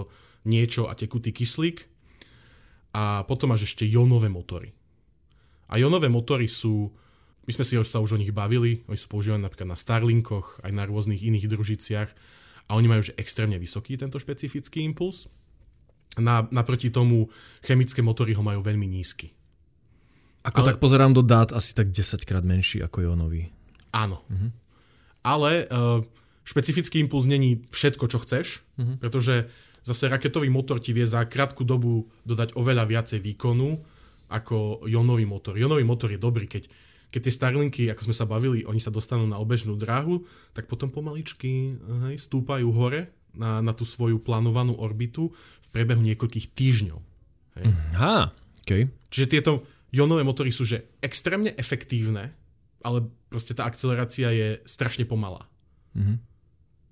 niečo 0.48 0.88
a 0.88 0.96
tekutý 0.96 1.36
kyslík. 1.36 1.92
A 2.96 3.28
potom 3.28 3.52
máš 3.52 3.68
ešte 3.68 3.84
jonové 3.84 4.32
motory. 4.32 4.72
A 5.68 5.76
jonové 5.76 6.08
motory 6.08 6.48
sú, 6.48 6.96
my 7.44 7.52
sme 7.52 7.68
si 7.68 7.76
sa 7.84 8.00
už 8.00 8.16
o 8.16 8.22
nich 8.22 8.32
bavili, 8.32 8.88
oni 8.88 8.96
sú 8.96 9.12
používané 9.12 9.44
napríklad 9.44 9.68
na 9.68 9.76
Starlinkoch, 9.76 10.64
aj 10.64 10.72
na 10.72 10.88
rôznych 10.88 11.20
iných 11.20 11.52
družiciach 11.52 12.10
a 12.66 12.72
oni 12.76 12.88
majú 12.90 13.02
že 13.06 13.14
extrémne 13.18 13.58
vysoký 13.62 13.98
tento 13.98 14.18
špecifický 14.18 14.82
impuls. 14.82 15.30
Na, 16.16 16.48
naproti 16.48 16.88
tomu 16.90 17.28
chemické 17.60 18.00
motory 18.00 18.32
ho 18.34 18.44
majú 18.44 18.64
veľmi 18.64 18.88
nízky. 18.88 19.36
Ako 20.48 20.64
Ale... 20.64 20.68
tak 20.72 20.78
pozerám 20.80 21.12
do 21.12 21.20
dát, 21.20 21.52
asi 21.52 21.76
tak 21.76 21.92
10 21.92 22.24
krát 22.24 22.46
menší 22.48 22.80
ako 22.80 23.04
jónový. 23.04 23.52
Áno. 23.92 24.24
Mhm 24.32 24.66
ale 25.26 25.66
uh, 25.66 26.06
špecifický 26.46 27.02
impuls 27.02 27.26
není 27.26 27.66
všetko, 27.74 28.06
čo 28.06 28.22
chceš, 28.22 28.62
uh-huh. 28.78 29.02
pretože 29.02 29.50
zase 29.82 30.06
raketový 30.06 30.54
motor 30.54 30.78
ti 30.78 30.94
vie 30.94 31.10
za 31.10 31.26
krátku 31.26 31.66
dobu 31.66 32.06
dodať 32.30 32.54
oveľa 32.54 32.86
viacej 32.86 33.20
výkonu 33.26 33.82
ako 34.30 34.86
jonový 34.86 35.26
motor. 35.26 35.58
Jonový 35.58 35.82
motor 35.82 36.14
je 36.14 36.22
dobrý, 36.22 36.46
keď, 36.46 36.70
keď 37.16 37.32
tie 37.32 37.38
Starlinky, 37.40 37.84
ako 37.88 38.12
sme 38.12 38.16
sa 38.20 38.28
bavili, 38.28 38.68
oni 38.68 38.84
sa 38.84 38.92
dostanú 38.92 39.24
na 39.24 39.40
obežnú 39.40 39.80
dráhu, 39.80 40.28
tak 40.52 40.68
potom 40.68 40.92
pomaličky 40.92 41.80
hej, 42.12 42.20
stúpajú 42.20 42.76
hore 42.76 43.08
na, 43.32 43.64
na 43.64 43.72
tú 43.72 43.88
svoju 43.88 44.20
plánovanú 44.20 44.76
orbitu 44.76 45.32
v 45.64 45.68
priebehu 45.72 46.04
niekoľkých 46.04 46.52
týždňov. 46.52 47.00
Hej. 47.56 47.66
Aha, 47.96 48.36
okay. 48.60 48.92
Čiže 49.08 49.32
tieto 49.32 49.64
jonové 49.96 50.28
motory 50.28 50.52
sú 50.52 50.68
že 50.68 51.00
extrémne 51.00 51.56
efektívne, 51.56 52.36
ale 52.84 53.08
proste 53.32 53.56
tá 53.56 53.64
akcelerácia 53.64 54.36
je 54.36 54.60
strašne 54.68 55.08
pomalá. 55.08 55.48
Mm-hmm. 55.96 56.18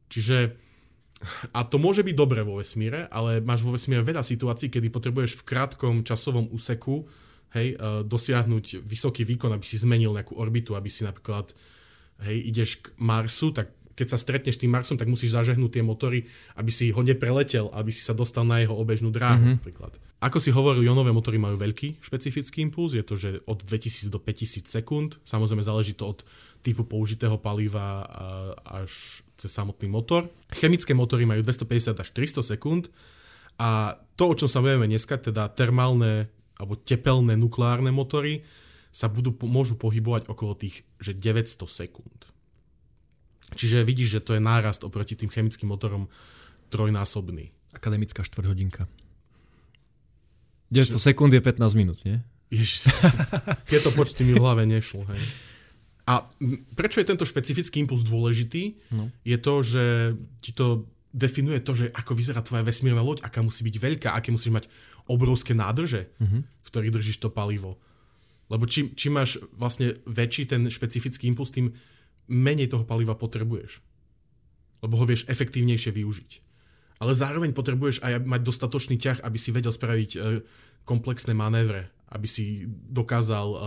Čiže 0.07 0.37
a 1.51 1.67
to 1.67 1.83
môže 1.83 1.99
byť 1.99 2.15
dobré 2.15 2.47
vo 2.47 2.63
vesmíre, 2.63 3.11
ale 3.11 3.43
máš 3.43 3.67
vo 3.67 3.75
vesmíre 3.75 4.07
veľa 4.07 4.23
situácií, 4.23 4.71
kedy 4.71 4.87
potrebuješ 4.87 5.43
v 5.43 5.47
krátkom 5.51 6.07
časovom 6.07 6.47
úseku 6.47 7.11
hej, 7.53 7.77
uh, 7.77 8.01
dosiahnuť 8.01 8.81
vysoký 8.81 9.23
výkon, 9.23 9.53
aby 9.53 9.65
si 9.65 9.77
zmenil 9.77 10.13
nejakú 10.13 10.37
orbitu, 10.37 10.73
aby 10.73 10.89
si 10.89 11.05
napríklad 11.05 11.53
hej, 12.25 12.37
ideš 12.49 12.81
k 12.81 12.93
Marsu, 12.97 13.53
tak 13.53 13.71
keď 13.93 14.07
sa 14.09 14.17
stretneš 14.17 14.57
s 14.57 14.61
tým 14.65 14.73
Marsom, 14.73 14.97
tak 14.97 15.05
musíš 15.05 15.37
zažehnúť 15.37 15.77
tie 15.77 15.83
motory, 15.85 16.25
aby 16.57 16.71
si 16.73 16.89
ho 16.89 17.01
nepreletel, 17.05 17.69
aby 17.77 17.93
si 17.93 18.01
sa 18.01 18.17
dostal 18.17 18.41
na 18.41 18.57
jeho 18.57 18.73
obežnú 18.73 19.13
dráhu 19.13 19.37
mm-hmm. 19.37 19.57
napríklad. 19.61 19.93
Ako 20.23 20.39
si 20.39 20.49
hovoril, 20.49 20.87
jonové 20.87 21.11
motory 21.11 21.37
majú 21.37 21.59
veľký 21.59 22.01
špecifický 22.01 22.63
impuls, 22.63 22.95
je 22.95 23.05
to, 23.05 23.19
že 23.19 23.29
od 23.45 23.61
2000 23.61 24.07
do 24.09 24.17
5000 24.17 24.65
sekúnd, 24.65 25.21
samozrejme 25.21 25.61
záleží 25.61 25.93
to 25.93 26.09
od 26.09 26.19
typu 26.63 26.87
použitého 26.87 27.35
paliva 27.37 28.07
až 28.63 29.21
cez 29.35 29.51
samotný 29.51 29.91
motor. 29.91 30.31
Chemické 30.55 30.95
motory 30.95 31.27
majú 31.27 31.43
250 31.43 31.99
až 31.99 32.09
300 32.15 32.55
sekúnd 32.55 32.87
a 33.59 33.99
to, 34.15 34.31
o 34.31 34.37
čom 34.37 34.47
sa 34.47 34.63
budeme 34.63 34.87
dneska, 34.87 35.19
teda 35.19 35.51
termálne 35.51 36.31
alebo 36.57 36.77
tepelné 36.77 37.33
nukleárne 37.37 37.89
motory, 37.89 38.45
sa 38.93 39.09
budú, 39.09 39.33
môžu 39.49 39.73
pohybovať 39.73 40.29
okolo 40.29 40.53
tých 40.53 40.85
že 41.01 41.17
900 41.17 41.65
sekúnd. 41.65 42.29
Čiže 43.57 43.85
vidíš, 43.85 44.19
že 44.19 44.23
to 44.23 44.31
je 44.37 44.41
nárast 44.41 44.85
oproti 44.85 45.17
tým 45.17 45.33
chemickým 45.33 45.69
motorom 45.69 46.09
trojnásobný. 46.69 47.53
Akademická 47.73 48.21
štvrťhodinka. 48.21 48.85
900 50.73 51.09
sekúnd 51.13 51.33
je 51.33 51.41
15 51.41 51.61
minút, 51.77 52.01
nie? 52.05 52.21
Ježiš, 52.53 52.89
tieto 53.69 53.89
počty 53.93 54.25
mi 54.25 54.37
v 54.37 54.41
hlave 54.41 54.65
nešlo. 54.65 55.05
Hej. 55.09 55.21
A 56.03 56.25
prečo 56.77 56.99
je 56.99 57.09
tento 57.09 57.25
špecifický 57.25 57.81
impuls 57.81 58.05
dôležitý? 58.05 58.77
No. 58.93 59.09
Je 59.23 59.37
to, 59.39 59.63
že 59.65 59.83
ti 60.43 60.51
to 60.51 60.85
definuje 61.13 61.61
to, 61.61 61.77
že 61.77 61.93
ako 61.93 62.17
vyzerá 62.17 62.41
tvoja 62.41 62.65
vesmírna 62.65 63.05
loď, 63.05 63.21
aká 63.21 63.45
musí 63.45 63.61
byť 63.61 63.75
veľká, 63.77 64.09
aké 64.17 64.33
musíš 64.33 64.51
mať 64.51 64.65
obrovské 65.05 65.53
nádrže, 65.53 66.09
uh-huh. 66.17 66.41
v 66.41 66.67
ktorých 66.67 66.93
držíš 66.93 67.21
to 67.21 67.29
palivo. 67.29 67.77
Lebo 68.49 68.65
čím, 68.65 68.91
čím 68.97 69.21
máš 69.21 69.37
vlastne 69.53 69.95
väčší 70.09 70.49
ten 70.49 70.67
špecifický 70.67 71.29
impuls, 71.29 71.53
tým 71.53 71.71
menej 72.27 72.73
toho 72.73 72.83
paliva 72.83 73.13
potrebuješ. 73.13 73.79
Lebo 74.83 74.99
ho 74.99 75.05
vieš 75.07 75.29
efektívnejšie 75.29 75.93
využiť 75.95 76.31
ale 77.03 77.11
zároveň 77.11 77.51
potrebuješ 77.51 77.99
aj 77.99 78.23
mať 78.23 78.41
dostatočný 78.47 78.95
ťah, 78.95 79.27
aby 79.27 79.35
si 79.35 79.51
vedel 79.51 79.75
spraviť 79.75 80.11
e, 80.15 80.17
komplexné 80.87 81.35
manévre, 81.35 81.91
aby 82.07 82.27
si 82.31 82.63
dokázal 82.71 83.47
e, 83.51 83.57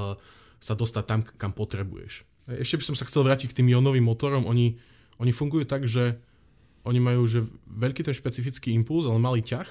sa 0.56 0.72
dostať 0.72 1.04
tam, 1.04 1.20
kam 1.20 1.52
potrebuješ. 1.52 2.24
Ešte 2.48 2.80
by 2.80 2.84
som 2.88 2.96
sa 2.96 3.04
chcel 3.04 3.28
vrátiť 3.28 3.52
k 3.52 3.56
tým 3.60 3.76
ionovým 3.76 4.08
motorom. 4.08 4.48
Oni, 4.48 4.80
oni 5.20 5.32
fungujú 5.36 5.68
tak, 5.68 5.84
že 5.84 6.16
oni 6.86 7.02
majú 7.02 7.26
že 7.26 7.42
veľký 7.66 8.06
ten 8.06 8.14
špecifický 8.14 8.70
impuls, 8.70 9.10
ale 9.10 9.18
malý 9.18 9.42
ťah. 9.42 9.68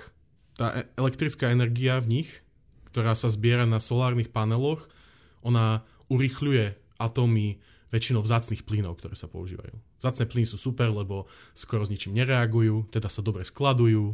Tá 0.60 0.76
e, 0.76 0.84
elektrická 1.00 1.48
energia 1.48 1.98
v 2.04 2.22
nich, 2.22 2.30
ktorá 2.92 3.16
sa 3.16 3.32
zbiera 3.32 3.64
na 3.64 3.80
solárnych 3.80 4.30
paneloch, 4.36 4.92
ona 5.40 5.88
urychľuje 6.12 6.76
atómy 7.00 7.64
väčšinou 7.96 8.20
vzácných 8.20 8.68
plynov, 8.68 9.00
ktoré 9.00 9.16
sa 9.16 9.32
používajú. 9.32 9.72
Vzácne 10.04 10.28
plyny 10.28 10.48
sú 10.48 10.60
super, 10.60 10.92
lebo 10.92 11.32
skoro 11.56 11.88
s 11.88 11.92
ničím 11.92 12.12
nereagujú, 12.20 12.92
teda 12.92 13.08
sa 13.08 13.24
dobre 13.24 13.48
skladujú, 13.48 14.12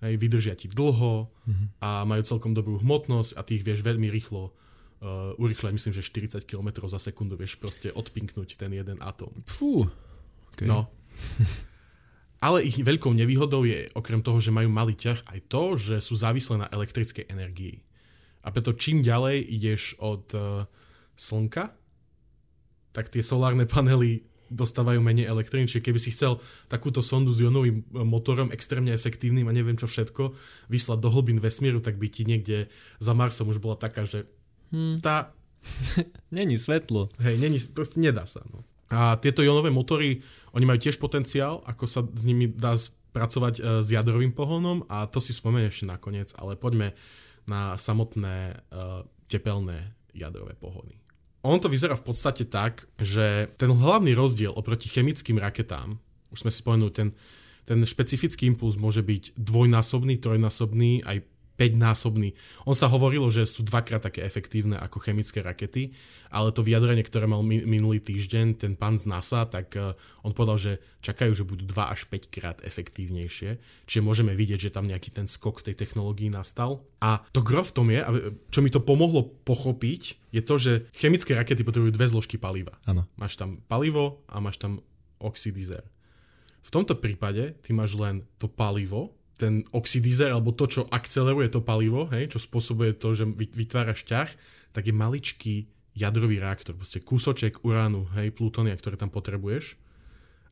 hej, 0.00 0.14
vydržia 0.16 0.56
ti 0.56 0.72
dlho 0.72 1.28
mm-hmm. 1.28 1.66
a 1.84 2.08
majú 2.08 2.22
celkom 2.24 2.56
dobrú 2.56 2.80
hmotnosť 2.80 3.36
a 3.36 3.40
ty 3.44 3.60
ich 3.60 3.66
vieš 3.66 3.84
veľmi 3.84 4.08
rýchlo 4.08 4.48
uh, 4.48 5.36
urychle, 5.36 5.74
myslím, 5.76 5.92
že 5.92 6.00
40 6.00 6.48
km 6.48 6.88
za 6.88 6.96
sekundu 6.96 7.36
vieš 7.36 7.60
proste 7.60 7.92
odpinknúť 7.92 8.56
ten 8.56 8.72
jeden 8.72 8.96
atóm. 9.04 9.34
Fú. 9.44 9.84
Okay. 10.56 10.64
No. 10.64 10.88
Ale 12.42 12.66
ich 12.66 12.74
veľkou 12.82 13.14
nevýhodou 13.14 13.62
je, 13.62 13.86
okrem 13.94 14.18
toho, 14.18 14.42
že 14.42 14.50
majú 14.50 14.66
malý 14.66 14.98
ťah, 14.98 15.30
aj 15.30 15.38
to, 15.46 15.78
že 15.78 16.02
sú 16.02 16.18
závislé 16.18 16.66
na 16.66 16.68
elektrickej 16.74 17.30
energii. 17.30 17.86
A 18.42 18.50
preto 18.50 18.74
čím 18.74 19.06
ďalej 19.06 19.46
ideš 19.46 19.94
od 20.02 20.26
uh, 20.34 20.66
slnka, 21.14 21.70
tak 22.90 23.14
tie 23.14 23.22
solárne 23.22 23.62
panely 23.70 24.26
dostávajú 24.52 25.00
menej 25.00 25.30
elektriny. 25.32 25.64
Čiže 25.64 25.86
keby 25.86 25.98
si 26.02 26.12
chcel 26.12 26.36
takúto 26.68 27.00
sondu 27.00 27.32
s 27.32 27.40
ionovým 27.40 27.80
e, 27.80 28.04
motorom, 28.04 28.52
extrémne 28.52 28.92
efektívnym 28.92 29.48
a 29.48 29.56
neviem 29.56 29.80
čo 29.80 29.88
všetko, 29.88 30.36
vyslať 30.68 30.98
do 31.00 31.08
hlbín 31.08 31.40
vesmíru, 31.40 31.80
tak 31.80 31.96
by 31.96 32.06
ti 32.12 32.28
niekde 32.28 32.68
za 33.00 33.16
Marsom 33.16 33.48
už 33.48 33.64
bola 33.64 33.80
taká, 33.80 34.04
že 34.04 34.28
hmm. 34.70 35.00
tá... 35.00 35.32
není 36.34 36.60
svetlo. 36.60 37.08
Hej, 37.22 37.40
není, 37.40 37.56
proste 37.72 37.96
nedá 38.02 38.28
sa. 38.28 38.44
No. 38.50 38.66
A 38.92 39.16
tieto 39.16 39.40
ionové 39.40 39.72
motory, 39.72 40.20
oni 40.52 40.64
majú 40.68 40.78
tiež 40.78 41.00
potenciál, 41.00 41.64
ako 41.64 41.84
sa 41.88 42.00
s 42.04 42.24
nimi 42.28 42.52
dá 42.52 42.76
pracovať 43.12 43.54
e, 43.56 43.62
s 43.80 43.88
jadrovým 43.88 44.32
pohonom 44.36 44.84
a 44.88 45.08
to 45.08 45.20
si 45.20 45.36
spomeniem 45.36 45.72
ešte 45.72 45.88
nakoniec, 45.88 46.32
ale 46.36 46.56
poďme 46.56 46.96
na 47.42 47.74
samotné 47.74 48.54
uh, 48.70 49.02
tepelné 49.26 49.98
jadrové 50.14 50.54
pohony. 50.54 50.94
On 51.42 51.58
to 51.58 51.66
vyzerá 51.66 51.98
v 51.98 52.06
podstate 52.06 52.46
tak, 52.46 52.86
že 53.02 53.50
ten 53.58 53.66
hlavný 53.66 54.14
rozdiel 54.14 54.54
oproti 54.54 54.86
chemickým 54.86 55.42
raketám, 55.42 55.98
už 56.30 56.46
sme 56.46 56.54
si 56.54 56.62
spomenuli, 56.62 56.94
ten, 56.94 57.10
ten 57.66 57.82
špecifický 57.82 58.46
impuls 58.46 58.78
môže 58.78 59.02
byť 59.02 59.34
dvojnásobný, 59.34 60.22
trojnásobný, 60.22 61.02
aj 61.02 61.26
5-násobný. 61.62 62.34
On 62.66 62.74
sa 62.74 62.90
hovorilo, 62.90 63.30
že 63.30 63.46
sú 63.46 63.62
dvakrát 63.62 64.02
také 64.02 64.26
efektívne 64.26 64.74
ako 64.82 64.98
chemické 64.98 65.38
rakety, 65.46 65.94
ale 66.34 66.50
to 66.50 66.66
vyjadrenie, 66.66 67.06
ktoré 67.06 67.30
mal 67.30 67.46
minulý 67.46 68.02
týždeň 68.02 68.58
ten 68.58 68.72
pán 68.74 68.98
z 68.98 69.06
NASA, 69.06 69.46
tak 69.46 69.78
uh, 69.78 69.94
on 70.26 70.34
povedal, 70.34 70.58
že 70.58 70.72
čakajú, 71.06 71.30
že 71.38 71.46
budú 71.46 71.62
2 71.62 71.78
až 71.86 72.10
5 72.10 72.34
krát 72.34 72.58
efektívnejšie. 72.66 73.62
Čiže 73.86 74.02
môžeme 74.02 74.34
vidieť, 74.34 74.66
že 74.66 74.74
tam 74.74 74.90
nejaký 74.90 75.14
ten 75.14 75.30
skok 75.30 75.62
v 75.62 75.70
tej 75.70 75.86
technológii 75.86 76.34
nastal. 76.34 76.82
A 76.98 77.22
to 77.30 77.46
gro 77.46 77.62
v 77.62 77.74
tom 77.74 77.86
je, 77.94 78.02
čo 78.50 78.58
mi 78.58 78.74
to 78.74 78.82
pomohlo 78.82 79.30
pochopiť, 79.46 80.34
je 80.34 80.42
to, 80.42 80.54
že 80.58 80.72
chemické 80.98 81.38
rakety 81.38 81.62
potrebujú 81.62 81.94
dve 81.94 82.10
zložky 82.10 82.40
paliva. 82.42 82.74
Ano. 82.90 83.06
Máš 83.14 83.38
tam 83.38 83.62
palivo 83.70 84.26
a 84.26 84.42
máš 84.42 84.58
tam 84.58 84.82
oxidizer. 85.22 85.86
V 86.62 86.70
tomto 86.70 86.98
prípade 86.98 87.58
ty 87.60 87.70
máš 87.74 87.98
len 87.98 88.22
to 88.38 88.46
palivo, 88.46 89.14
ten 89.42 89.66
oxidizer, 89.74 90.30
alebo 90.30 90.54
to, 90.54 90.70
čo 90.70 90.82
akceleruje 90.86 91.50
to 91.50 91.58
palivo, 91.58 92.06
hej, 92.14 92.30
čo 92.30 92.38
spôsobuje 92.38 92.94
to, 92.94 93.10
že 93.10 93.26
vytvára 93.34 93.90
šťah, 93.90 94.30
tak 94.70 94.86
je 94.86 94.94
maličký 94.94 95.54
jadrový 95.98 96.38
reaktor, 96.38 96.78
proste 96.78 97.02
kúsoček 97.02 97.66
uránu, 97.66 98.06
hej, 98.14 98.30
plutónia, 98.30 98.78
ktoré 98.78 98.94
tam 98.94 99.10
potrebuješ. 99.10 99.74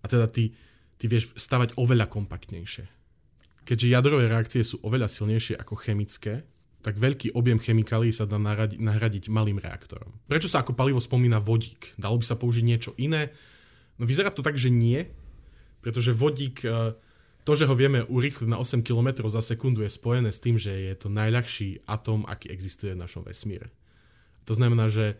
A 0.03 0.11
teda 0.11 0.26
ty, 0.26 0.59
ty 0.98 1.07
vieš 1.07 1.31
stavať 1.38 1.79
oveľa 1.79 2.11
kompaktnejšie. 2.11 2.85
Keďže 3.62 3.87
jadrové 3.87 4.26
reakcie 4.26 4.66
sú 4.66 4.83
oveľa 4.83 5.07
silnejšie 5.07 5.55
ako 5.55 5.79
chemické, 5.79 6.42
tak 6.81 6.96
veľký 6.96 7.37
objem 7.37 7.61
chemikálií 7.61 8.09
sa 8.11 8.24
dá 8.24 8.40
nahradiť, 8.40 8.81
nahradiť 8.81 9.24
malým 9.29 9.61
reaktorom. 9.61 10.16
Prečo 10.24 10.48
sa 10.48 10.64
ako 10.64 10.72
palivo 10.72 10.96
spomína 10.96 11.37
vodík? 11.37 11.92
Dalo 12.00 12.16
by 12.16 12.24
sa 12.24 12.40
použiť 12.40 12.64
niečo 12.64 12.96
iné? 12.96 13.31
No 14.00 14.09
vyzerá 14.09 14.33
to 14.33 14.40
tak, 14.40 14.57
že 14.57 14.72
nie, 14.72 15.05
pretože 15.85 16.16
vodík 16.16 16.64
uh, 16.64 16.96
to, 17.44 17.53
že 17.57 17.64
ho 17.64 17.74
vieme 17.74 18.05
urýchliť 18.05 18.48
na 18.48 18.61
8 18.61 18.85
km 18.85 19.24
za 19.26 19.40
sekundu 19.40 19.83
je 19.83 19.90
spojené 19.90 20.29
s 20.29 20.42
tým, 20.42 20.61
že 20.61 20.70
je 20.70 20.94
to 20.96 21.09
najľahší 21.09 21.88
atóm, 21.88 22.29
aký 22.29 22.53
existuje 22.53 22.92
v 22.92 23.00
našom 23.00 23.24
vesmíre. 23.24 23.72
To 24.44 24.53
znamená, 24.53 24.92
že 24.92 25.16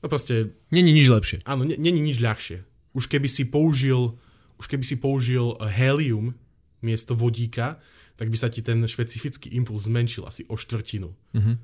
no 0.00 0.08
proste... 0.08 0.52
Není 0.72 0.92
nič 0.92 1.08
lepšie. 1.08 1.38
Áno, 1.44 1.64
není 1.64 2.00
nič 2.00 2.20
ľahšie. 2.20 2.64
Už 2.96 3.10
keby 3.10 3.28
si 3.28 3.44
použil, 3.50 4.16
už 4.56 4.66
keby 4.70 4.84
si 4.86 4.96
použil 4.96 5.58
helium 5.74 6.32
miesto 6.80 7.16
vodíka, 7.16 7.80
tak 8.14 8.30
by 8.30 8.36
sa 8.38 8.48
ti 8.48 8.62
ten 8.62 8.84
špecifický 8.86 9.50
impuls 9.58 9.90
zmenšil 9.90 10.22
asi 10.24 10.46
o 10.46 10.54
štvrtinu. 10.54 11.10
Uh-huh. 11.10 11.56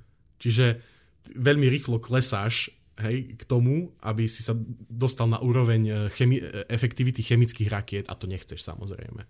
Čiže 0.43 0.83
veľmi 1.37 1.71
rýchlo 1.71 2.03
klesáš 2.03 2.75
hej, 3.07 3.39
k 3.39 3.43
tomu, 3.47 3.95
aby 4.03 4.27
si 4.27 4.43
sa 4.43 4.57
dostal 4.91 5.31
na 5.31 5.39
úroveň 5.39 5.83
eh, 5.87 5.97
chemi- 6.11 6.43
efektivity 6.67 7.23
chemických 7.23 7.71
rakiet 7.71 8.07
a 8.11 8.19
to 8.19 8.27
nechceš 8.27 8.61
samozrejme. 8.61 9.23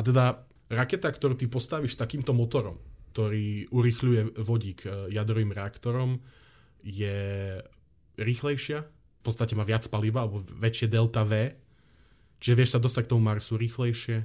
A 0.00 0.04
teda 0.06 0.48
raketa, 0.72 1.12
ktorú 1.12 1.36
ty 1.36 1.44
postavíš 1.44 2.00
takýmto 2.00 2.32
motorom, 2.32 2.80
ktorý 3.12 3.68
urychľuje 3.68 4.40
vodík 4.40 4.88
e, 4.88 5.12
jadrovým 5.12 5.52
reaktorom, 5.52 6.24
je 6.80 7.60
rýchlejšia, 8.16 8.80
v 9.20 9.22
podstate 9.22 9.52
má 9.52 9.68
viac 9.68 9.84
paliva, 9.92 10.24
alebo 10.24 10.40
väčšie 10.40 10.88
delta 10.88 11.28
V, 11.28 11.52
čiže 12.40 12.56
vieš 12.56 12.70
sa 12.72 12.80
dostať 12.80 13.04
k 13.04 13.12
tomu 13.12 13.28
Marsu 13.28 13.60
rýchlejšie, 13.60 14.24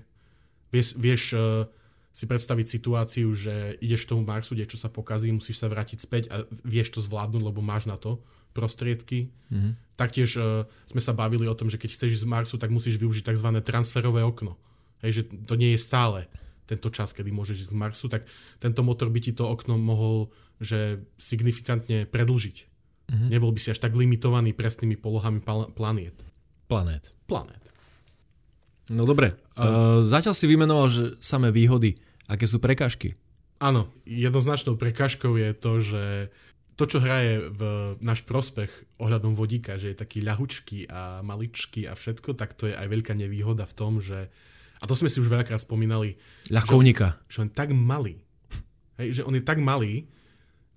vieš, 0.71 0.95
vieš 0.95 1.23
uh, 1.35 1.67
si 2.15 2.23
predstaviť 2.23 2.67
situáciu, 2.79 3.27
že 3.35 3.75
ideš 3.83 4.07
k 4.07 4.15
tomu 4.15 4.23
Marsu, 4.23 4.55
kde 4.55 4.71
čo 4.71 4.79
sa 4.79 4.87
pokazí, 4.87 5.35
musíš 5.35 5.59
sa 5.59 5.67
vrátiť 5.67 5.99
späť 5.99 6.23
a 6.31 6.47
vieš 6.63 6.95
to 6.95 7.03
zvládnuť, 7.03 7.43
lebo 7.43 7.59
máš 7.59 7.91
na 7.91 7.99
to 7.99 8.23
prostriedky. 8.55 9.35
Mm-hmm. 9.51 9.99
Taktiež 9.99 10.31
uh, 10.39 10.63
sme 10.87 11.03
sa 11.03 11.11
bavili 11.11 11.43
o 11.43 11.55
tom, 11.59 11.67
že 11.67 11.75
keď 11.75 11.91
chceš 11.91 12.15
ísť 12.15 12.23
z 12.23 12.31
Marsu, 12.31 12.55
tak 12.55 12.71
musíš 12.71 12.95
využiť 12.95 13.35
tzv. 13.35 13.51
transferové 13.59 14.23
okno 14.23 14.55
hej, 15.05 15.21
že 15.21 15.23
to 15.45 15.53
nie 15.55 15.77
je 15.77 15.79
stále 15.79 16.25
tento 16.65 16.89
čas, 16.89 17.13
kedy 17.13 17.29
môžeš 17.29 17.69
ísť 17.69 17.71
k 17.71 17.77
Marsu, 17.77 18.05
tak 18.09 18.25
tento 18.57 18.81
motor 18.81 19.13
by 19.13 19.21
ti 19.21 19.31
to 19.31 19.45
okno 19.45 19.77
mohol 19.77 20.33
že 20.59 21.03
signifikantne 21.19 22.07
predlžiť. 22.07 22.57
Mm-hmm. 23.05 23.29
Nebol 23.29 23.51
by 23.53 23.59
si 23.59 23.69
až 23.75 23.79
tak 23.83 23.93
limitovaný 23.93 24.55
presnými 24.55 24.97
polohami 24.97 25.43
pal- 25.43 25.69
planiet. 25.75 26.15
Planét. 26.65 27.13
Planét. 27.29 27.61
No 28.89 29.05
dobre, 29.05 29.33
uh, 29.57 30.01
zatiaľ 30.05 30.33
si 30.37 30.45
vymenoval, 30.45 30.87
že 30.89 31.03
samé 31.21 31.49
výhody. 31.49 31.97
Aké 32.29 32.45
sú 32.49 32.61
prekážky? 32.61 33.17
Áno, 33.61 33.89
jednoznačnou 34.05 34.77
prekážkou 34.77 35.37
je 35.37 35.49
to, 35.57 35.73
že 35.81 36.03
to, 36.75 36.83
čo 36.85 36.99
hraje 36.99 37.39
v 37.55 37.61
náš 38.03 38.27
prospech 38.27 38.69
ohľadom 38.99 39.31
vodíka, 39.33 39.79
že 39.79 39.93
je 39.93 40.01
taký 40.01 40.19
ľahučký 40.21 40.91
a 40.91 41.23
maličký 41.23 41.87
a 41.87 41.95
všetko, 41.95 42.35
tak 42.35 42.53
to 42.53 42.67
je 42.69 42.75
aj 42.75 42.87
veľká 42.89 43.13
nevýhoda 43.15 43.63
v 43.63 43.77
tom, 43.77 44.03
že 44.03 44.27
a 44.85 44.89
to 44.89 44.93
sme 44.93 45.09
si 45.09 45.17
už 45.17 45.33
veľakrát 45.33 45.57
spomínali. 45.57 46.21
Ľahkovníka. 46.53 47.25
Že, 47.25 47.33
že 47.33 47.37
on 47.41 47.47
je 47.49 47.55
tak 47.57 47.69
malý. 47.73 48.21
Hej, 49.01 49.07
že 49.17 49.21
on 49.25 49.33
je 49.33 49.41
tak 49.41 49.57
malý, 49.57 50.05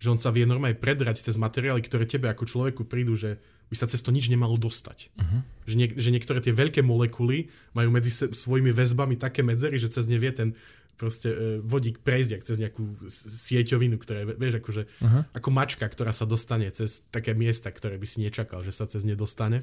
že 0.01 0.09
on 0.09 0.17
sa 0.17 0.33
vie 0.33 0.49
normálne 0.49 0.81
predrať 0.81 1.21
cez 1.21 1.37
materiály, 1.37 1.85
ktoré 1.85 2.09
tebe 2.09 2.33
ako 2.33 2.49
človeku 2.49 2.89
prídu, 2.89 3.21
že 3.21 3.37
by 3.69 3.77
sa 3.77 3.85
cez 3.85 4.01
to 4.01 4.09
nič 4.09 4.33
nemalo 4.33 4.57
dostať. 4.57 5.13
Uh-huh. 5.13 5.45
Že, 5.69 5.75
niek- 5.77 5.97
že 6.01 6.09
niektoré 6.09 6.41
tie 6.41 6.57
veľké 6.57 6.81
molekuly 6.81 7.53
majú 7.77 7.93
medzi 7.93 8.09
se- 8.09 8.33
svojimi 8.33 8.73
väzbami 8.73 9.21
také 9.21 9.45
medzery, 9.45 9.77
že 9.77 9.93
cez 9.93 10.09
ne 10.09 10.17
vie 10.17 10.33
ten 10.33 10.57
proste 10.97 11.29
e, 11.29 11.37
vodík 11.61 12.01
prejsť 12.01 12.49
cez 12.49 12.57
nejakú 12.57 13.07
sieťovinu, 13.13 14.01
ktoré, 14.01 14.25
vieš, 14.25 14.65
akože, 14.65 14.83
uh-huh. 14.89 15.23
ako 15.37 15.49
mačka, 15.53 15.85
ktorá 15.85 16.17
sa 16.17 16.25
dostane 16.25 16.73
cez 16.73 17.05
také 17.13 17.37
miesta, 17.37 17.69
ktoré 17.69 18.01
by 18.01 18.07
si 18.09 18.25
nečakal, 18.25 18.65
že 18.65 18.73
sa 18.73 18.89
cez 18.89 19.05
ne 19.05 19.15
dostane. 19.15 19.63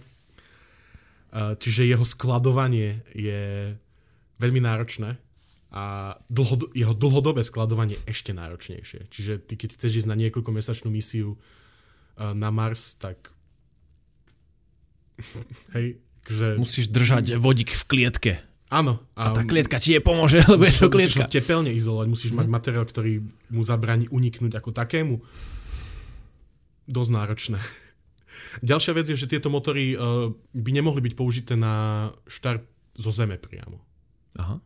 Uh, 1.36 1.58
čiže 1.60 1.84
jeho 1.84 2.08
skladovanie 2.08 3.03
je 3.12 3.75
veľmi 4.39 4.62
náročné 4.63 5.19
a 5.76 6.15
dlho, 6.32 6.71
jeho 6.71 6.95
dlhodobé 6.95 7.43
skladovanie 7.43 8.00
ešte 8.08 8.32
náročnejšie. 8.32 9.12
Čiže 9.12 9.34
ty 9.43 9.54
keď 9.60 9.76
chceš 9.76 10.06
ísť 10.06 10.10
na 10.10 10.15
niekoľko 10.15 10.52
mesačnú 10.56 10.88
misiu 10.88 11.36
uh, 11.36 12.32
na 12.32 12.48
Mars, 12.48 12.95
tak 12.95 13.36
hej, 15.76 16.00
že... 16.28 16.56
Musíš 16.56 16.91
držať 16.91 17.36
vodík 17.36 17.76
v 17.76 17.84
klietke. 17.86 18.34
Áno. 18.74 18.98
A, 19.13 19.30
a 19.30 19.36
tá 19.36 19.41
klietka 19.45 19.78
ti 19.78 19.93
je 19.93 20.02
pomôže, 20.02 20.41
lebo 20.52 20.65
je 20.65 20.74
to 20.74 20.89
klietka. 20.89 21.28
Musíš 21.28 21.36
tepelne 21.36 21.71
izolovať, 21.76 22.08
musíš 22.10 22.32
hm. 22.34 22.38
mať 22.43 22.48
mhm. 22.48 22.54
materiál, 22.56 22.86
ktorý 22.88 23.13
mu 23.54 23.62
zabráni 23.62 24.08
uniknúť 24.10 24.58
ako 24.58 24.69
takému. 24.74 25.21
Dosť 26.88 27.12
náročné. 27.12 27.60
Ďalšia 28.69 28.93
vec 28.95 29.06
je, 29.12 29.19
že 29.19 29.30
tieto 29.30 29.52
motory 29.52 29.93
uh, 29.95 30.32
by 30.56 30.71
nemohli 30.71 31.04
byť 31.04 31.13
použité 31.13 31.54
na 31.60 32.10
štart 32.32 32.63
zo 32.95 33.12
Zeme 33.12 33.36
priamo. 33.36 33.85
Aha. 34.36 34.60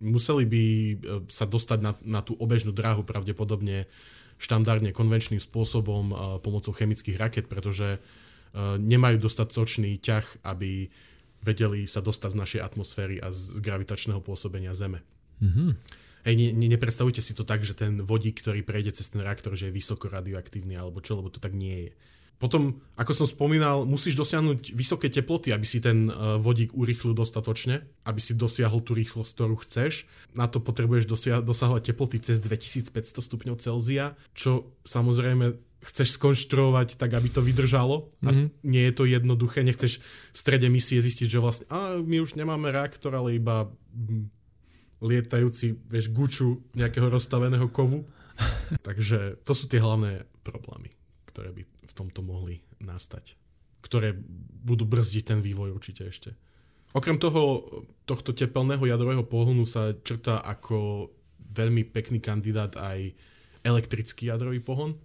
Museli 0.00 0.44
by 0.48 0.64
e, 0.64 0.94
sa 1.28 1.44
dostať 1.44 1.78
na, 1.84 1.92
na 2.04 2.20
tú 2.24 2.32
obežnú 2.40 2.72
dráhu 2.72 3.04
pravdepodobne 3.04 3.84
štandardne 4.40 4.96
konvenčným 4.96 5.36
spôsobom 5.36 6.04
uh, 6.08 6.16
pomocou 6.40 6.72
chemických 6.72 7.20
raket, 7.20 7.44
pretože 7.44 8.00
uh, 8.00 8.80
nemajú 8.80 9.20
dostatočný 9.20 10.00
ťah, 10.00 10.48
aby 10.48 10.88
vedeli 11.44 11.84
sa 11.84 12.00
dostať 12.00 12.30
z 12.32 12.40
našej 12.40 12.60
atmosféry 12.64 13.20
a 13.20 13.28
z 13.36 13.60
gravitačného 13.60 14.24
pôsobenia 14.24 14.72
Zeme. 14.72 15.04
Mm-hmm. 15.44 15.70
Hej, 16.24 16.34
ne, 16.36 16.48
ne, 16.52 16.66
nepredstavujte 16.72 17.24
si 17.24 17.32
to 17.32 17.48
tak, 17.48 17.64
že 17.64 17.72
ten 17.72 18.04
vodík, 18.04 18.44
ktorý 18.44 18.60
prejde 18.60 18.92
cez 18.92 19.08
ten 19.08 19.24
reaktor, 19.24 19.56
že 19.56 19.72
je 19.72 19.76
vysoko 19.76 20.08
radioaktívny 20.08 20.76
alebo 20.76 21.00
čo, 21.00 21.16
lebo 21.16 21.32
to 21.32 21.40
tak 21.40 21.56
nie 21.56 21.88
je. 21.88 21.92
Potom, 22.40 22.80
ako 22.96 23.12
som 23.12 23.28
spomínal, 23.28 23.84
musíš 23.84 24.16
dosiahnuť 24.16 24.72
vysoké 24.72 25.12
teploty, 25.12 25.52
aby 25.52 25.68
si 25.68 25.76
ten 25.76 26.08
e, 26.08 26.40
vodík 26.40 26.72
urýchlil 26.72 27.12
dostatočne, 27.12 27.84
aby 28.08 28.16
si 28.16 28.32
dosiahol 28.32 28.80
tú 28.80 28.96
rýchlosť, 28.96 29.30
ktorú 29.36 29.60
chceš. 29.60 30.08
Na 30.32 30.48
to 30.48 30.56
potrebuješ 30.56 31.04
dosia- 31.04 31.44
dosahovať 31.44 31.92
teploty 31.92 32.16
cez 32.16 32.40
2500 32.40 33.20
stupňov 33.20 33.60
Celzia, 33.60 34.16
čo 34.32 34.72
samozrejme 34.88 35.52
chceš 35.84 36.16
skonštruovať 36.16 36.96
tak, 36.96 37.12
aby 37.12 37.28
to 37.28 37.44
vydržalo. 37.44 38.08
A 38.24 38.32
mm-hmm. 38.32 38.64
nie 38.64 38.88
je 38.88 38.94
to 38.96 39.04
jednoduché. 39.04 39.60
Nechceš 39.60 40.00
v 40.32 40.36
strede 40.40 40.72
misie 40.72 40.96
zistiť, 40.96 41.28
že 41.28 41.44
vlastne 41.44 41.68
a 41.68 42.00
my 42.00 42.24
už 42.24 42.40
nemáme 42.40 42.72
reaktor, 42.72 43.12
ale 43.12 43.36
iba 43.36 43.68
hm, 43.68 44.32
lietajúci, 45.04 45.76
vieš, 45.92 46.08
guču 46.08 46.64
nejakého 46.72 47.12
rozstaveného 47.12 47.68
kovu. 47.68 48.08
Takže 48.88 49.44
to 49.44 49.52
sú 49.52 49.68
tie 49.68 49.80
hlavné 49.80 50.24
problémy, 50.40 50.88
ktoré 51.28 51.52
by 51.52 51.79
v 51.90 51.96
tomto 51.98 52.22
mohli 52.22 52.62
nastať. 52.78 53.34
Ktoré 53.82 54.14
budú 54.62 54.86
brzdiť 54.86 55.24
ten 55.34 55.40
vývoj 55.42 55.74
určite 55.74 56.06
ešte. 56.06 56.30
Okrem 56.90 57.22
toho, 57.22 57.62
tohto 58.02 58.34
tepelného 58.34 58.82
jadrového 58.82 59.22
pohonu 59.22 59.62
sa 59.62 59.94
črta 59.94 60.42
ako 60.42 61.10
veľmi 61.54 61.86
pekný 61.86 62.18
kandidát 62.18 62.74
aj 62.78 63.14
elektrický 63.62 64.30
jadrový 64.30 64.58
pohon, 64.58 64.98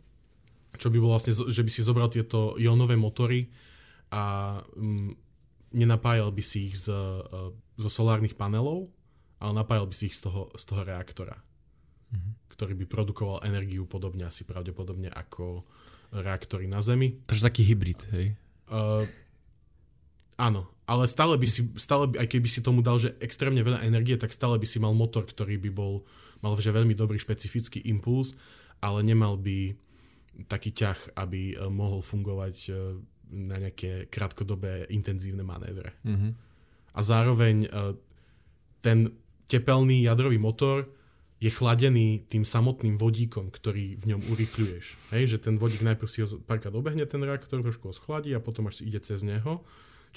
čo 0.76 0.90
by 0.90 0.98
bolo 0.98 1.16
vlastne, 1.16 1.34
že 1.34 1.62
by 1.62 1.72
si 1.72 1.86
zobral 1.86 2.10
tieto 2.10 2.58
ionové 2.58 2.98
motory 2.98 3.48
a 4.12 4.58
mm, 4.76 5.14
nenapájal 5.78 6.32
by 6.32 6.44
si 6.44 6.72
ich 6.72 6.88
z, 6.88 6.92
e, 6.92 7.52
zo 7.78 7.90
solárnych 7.90 8.34
panelov, 8.34 8.90
ale 9.40 9.52
napájal 9.54 9.86
by 9.86 9.96
si 9.96 10.10
ich 10.10 10.16
z 10.18 10.26
toho, 10.26 10.50
z 10.56 10.64
toho 10.66 10.82
reaktora, 10.88 11.38
mm-hmm. 11.38 12.34
ktorý 12.56 12.74
by 12.82 12.86
produkoval 12.88 13.46
energiu 13.46 13.86
podobne 13.86 14.26
asi 14.26 14.48
pravdepodobne 14.48 15.12
ako 15.12 15.68
reaktory 16.16 16.70
na 16.70 16.80
Zemi. 16.80 17.20
Takže 17.28 17.48
taký 17.48 17.62
hybrid, 17.68 18.00
hej? 18.16 18.28
Uh, 18.72 19.04
áno, 20.40 20.72
ale 20.88 21.10
stále 21.12 21.36
by 21.36 21.48
si, 21.50 21.68
stále 21.76 22.10
by, 22.10 22.24
aj 22.24 22.28
keby 22.32 22.48
si 22.50 22.62
tomu 22.64 22.80
dal, 22.80 23.02
že 23.02 23.14
extrémne 23.20 23.62
veľa 23.62 23.84
energie, 23.84 24.16
tak 24.16 24.32
stále 24.32 24.56
by 24.56 24.68
si 24.68 24.78
mal 24.80 24.96
motor, 24.96 25.28
ktorý 25.28 25.60
by 25.60 25.72
bol, 25.74 26.08
mal 26.40 26.56
že 26.58 26.74
veľmi 26.74 26.94
dobrý 26.98 27.20
špecifický 27.20 27.84
impuls, 27.90 28.34
ale 28.80 29.04
nemal 29.04 29.36
by 29.38 29.76
taký 30.48 30.72
ťah, 30.76 31.20
aby 31.20 31.56
uh, 31.56 31.68
mohol 31.72 32.00
fungovať 32.00 32.56
uh, 32.72 32.96
na 33.32 33.58
nejaké 33.58 34.08
krátkodobé 34.08 34.88
intenzívne 34.94 35.42
manévre. 35.42 35.98
Mm-hmm. 36.06 36.32
A 36.96 37.00
zároveň 37.02 37.68
uh, 37.68 37.98
ten 38.80 39.12
tepelný 39.50 40.06
jadrový 40.06 40.38
motor 40.38 40.86
je 41.46 41.54
chladený 41.54 42.26
tým 42.26 42.42
samotným 42.42 42.98
vodíkom, 42.98 43.54
ktorý 43.54 44.02
v 44.02 44.18
ňom 44.18 44.22
urychľuješ. 44.34 45.14
Hej, 45.14 45.38
že 45.38 45.38
ten 45.38 45.62
vodík 45.62 45.86
najprv 45.86 46.10
si 46.10 46.26
ho 46.26 46.28
párkrát 46.42 46.74
obehne 46.74 47.06
ten 47.06 47.22
reaktor, 47.22 47.62
trošku 47.62 47.90
ho 47.90 47.94
schladí 47.94 48.34
a 48.34 48.42
potom 48.42 48.66
až 48.66 48.82
ide 48.82 48.98
cez 48.98 49.22
neho. 49.22 49.62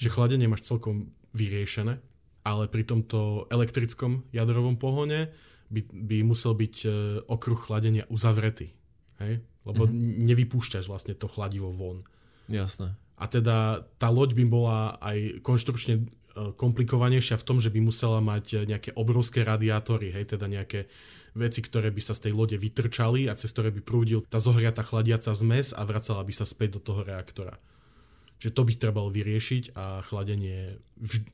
Čiže 0.01 0.09
chladenie 0.09 0.49
máš 0.49 0.65
celkom 0.65 1.13
vyriešené, 1.37 2.01
ale 2.41 2.63
pri 2.65 2.81
tomto 2.81 3.45
elektrickom 3.53 4.25
jadrovom 4.33 4.81
pohone 4.81 5.29
by, 5.69 5.85
by 5.93 6.17
musel 6.25 6.57
byť 6.57 6.75
e, 6.81 6.89
okruh 7.29 7.61
chladenia 7.61 8.09
uzavretý. 8.09 8.73
Hej? 9.21 9.45
Lebo 9.69 9.85
mm-hmm. 9.85 10.25
nevypúšťaš 10.33 10.89
vlastne 10.89 11.13
to 11.13 11.29
chladivo 11.29 11.69
von. 11.69 12.01
Jasné. 12.49 12.97
A 13.19 13.29
teda 13.29 13.85
tá 14.01 14.09
loď 14.09 14.33
by 14.33 14.45
bola 14.49 14.97
aj 14.97 15.45
konštrukčne 15.45 16.09
komplikovanejšia 16.35 17.41
v 17.41 17.47
tom, 17.47 17.57
že 17.57 17.73
by 17.73 17.79
musela 17.81 18.21
mať 18.21 18.45
e, 18.53 18.57
nejaké 18.69 18.93
obrovské 18.93 19.41
radiátory, 19.41 20.13
hej, 20.13 20.35
teda 20.37 20.45
nejaké 20.45 20.85
veci, 21.37 21.61
ktoré 21.61 21.93
by 21.93 22.01
sa 22.01 22.17
z 22.17 22.29
tej 22.29 22.33
lode 22.33 22.57
vytrčali 22.57 23.29
a 23.29 23.37
cez 23.37 23.53
ktoré 23.53 23.69
by 23.69 23.81
prúdil 23.85 24.25
tá 24.25 24.41
zohriata 24.41 24.81
chladiaca 24.81 25.33
zmes 25.33 25.73
a 25.73 25.81
vracala 25.85 26.25
by 26.25 26.33
sa 26.33 26.45
späť 26.45 26.77
do 26.77 26.81
toho 26.81 27.01
reaktora. 27.05 27.57
Čiže 28.39 28.55
to 28.55 28.63
by 28.63 28.73
trebalo 28.79 29.09
vyriešiť 29.11 29.75
a 29.75 29.99
chladenie 29.99 30.79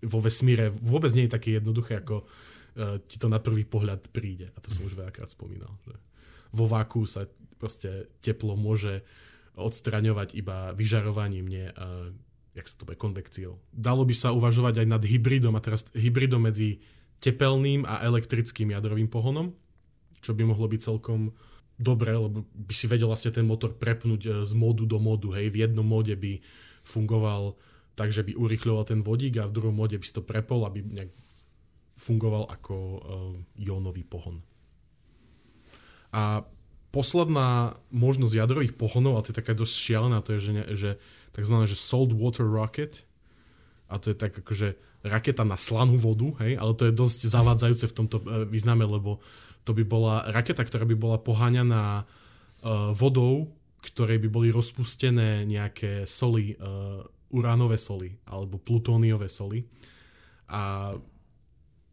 vo 0.01 0.19
vesmíre 0.19 0.73
vôbec 0.73 1.13
nie 1.13 1.29
je 1.29 1.35
také 1.37 1.53
jednoduché, 1.53 2.01
ako 2.01 2.25
uh, 2.25 2.97
ti 3.05 3.21
to 3.21 3.29
na 3.29 3.37
prvý 3.37 3.61
pohľad 3.61 4.09
príde. 4.09 4.49
A 4.51 4.57
to 4.57 4.73
som 4.73 4.89
už 4.89 4.97
veľakrát 4.97 5.29
spomínal. 5.29 5.69
Že 5.85 6.01
vo 6.49 6.65
váku 6.65 7.05
sa 7.05 7.29
proste 7.61 8.09
teplo 8.25 8.57
môže 8.57 9.05
odstraňovať 9.53 10.33
iba 10.33 10.73
vyžarovaním, 10.73 11.45
nie 11.45 11.67
jak 12.55 12.65
sa 12.71 12.75
to 12.79 12.87
bude, 12.87 12.95
konvekciou. 12.95 13.59
Dalo 13.75 14.07
by 14.07 14.15
sa 14.15 14.31
uvažovať 14.31 14.81
aj 14.81 14.87
nad 14.87 15.03
hybridom, 15.03 15.53
a 15.53 15.61
teraz 15.61 15.85
hybridom 15.91 16.47
medzi 16.47 16.79
tepelným 17.19 17.83
a 17.83 18.01
elektrickým 18.07 18.71
jadrovým 18.71 19.11
pohonom, 19.11 19.51
čo 20.23 20.31
by 20.31 20.47
mohlo 20.47 20.71
byť 20.71 20.81
celkom 20.81 21.35
dobre, 21.75 22.15
lebo 22.15 22.47
by 22.47 22.73
si 22.73 22.87
vedel 22.87 23.11
vlastne 23.11 23.35
ten 23.35 23.43
motor 23.43 23.75
prepnúť 23.75 24.21
e, 24.23 24.29
z 24.47 24.53
módu 24.55 24.87
do 24.87 24.95
módu, 24.95 25.35
hej, 25.35 25.51
v 25.51 25.67
jednom 25.67 25.83
móde 25.83 26.15
by 26.15 26.39
fungoval 26.87 27.59
tak, 27.99 28.15
že 28.15 28.23
by 28.23 28.35
urychľoval 28.35 28.87
ten 28.87 29.03
vodík 29.03 29.39
a 29.39 29.47
v 29.47 29.55
druhom 29.55 29.75
móde 29.75 29.99
by 29.99 30.05
si 30.07 30.15
to 30.15 30.23
prepol, 30.23 30.63
aby 30.63 30.83
nejak 30.83 31.11
fungoval 31.95 32.51
ako 32.51 32.75
uh, 32.75 32.99
jónový 33.55 34.03
pohon. 34.03 34.43
A 36.11 36.43
posledná 36.91 37.79
možnosť 37.95 38.35
jadrových 38.35 38.75
pohonov, 38.75 39.15
a 39.15 39.23
to 39.23 39.31
je 39.31 39.39
taká 39.39 39.55
dosť 39.55 39.75
šialená, 39.79 40.19
to 40.19 40.35
je, 40.35 40.39
že, 40.39 40.51
ne, 40.51 40.63
že 40.75 40.91
tzv. 41.35 41.55
Že 41.67 41.75
salt 41.75 42.11
water 42.15 42.47
rocket 42.47 43.03
a 43.85 44.01
to 44.01 44.11
je 44.11 44.17
tak 44.17 44.33
akože 44.33 44.73
raketa 45.05 45.45
na 45.45 45.59
slanú 45.59 46.01
vodu, 46.01 46.33
hej, 46.41 46.57
ale 46.57 46.73
to 46.73 46.89
je 46.89 46.97
dosť 46.97 47.29
zavádzajúce 47.29 47.85
v 47.85 47.93
tomto 47.93 48.17
e, 48.25 48.49
význame, 48.49 48.81
lebo 48.81 49.21
to 49.65 49.77
by 49.77 49.85
bola 49.85 50.25
raketa, 50.29 50.65
ktorá 50.65 50.85
by 50.85 50.93
bola 50.93 51.17
poháňaná 51.17 52.05
uh, 52.05 52.93
vodou, 52.93 53.49
ktorej 53.81 54.21
by 54.21 54.29
boli 54.29 54.53
rozpustené 54.53 55.41
nejaké 55.41 56.05
soli, 56.05 56.53
uh, 56.53 57.01
uránové 57.33 57.81
soli 57.81 58.13
alebo 58.29 58.61
plutóniové 58.61 59.25
soli. 59.25 59.65
A 60.53 60.93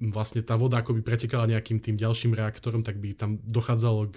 vlastne 0.04 0.44
tá 0.44 0.60
voda 0.60 0.84
ako 0.84 1.00
by 1.00 1.16
pretekala 1.16 1.48
nejakým 1.48 1.80
tým 1.80 1.96
ďalším 1.96 2.36
reaktorom, 2.36 2.84
tak 2.84 3.00
by 3.00 3.16
tam 3.16 3.40
dochádzalo 3.40 4.02
k 4.12 4.16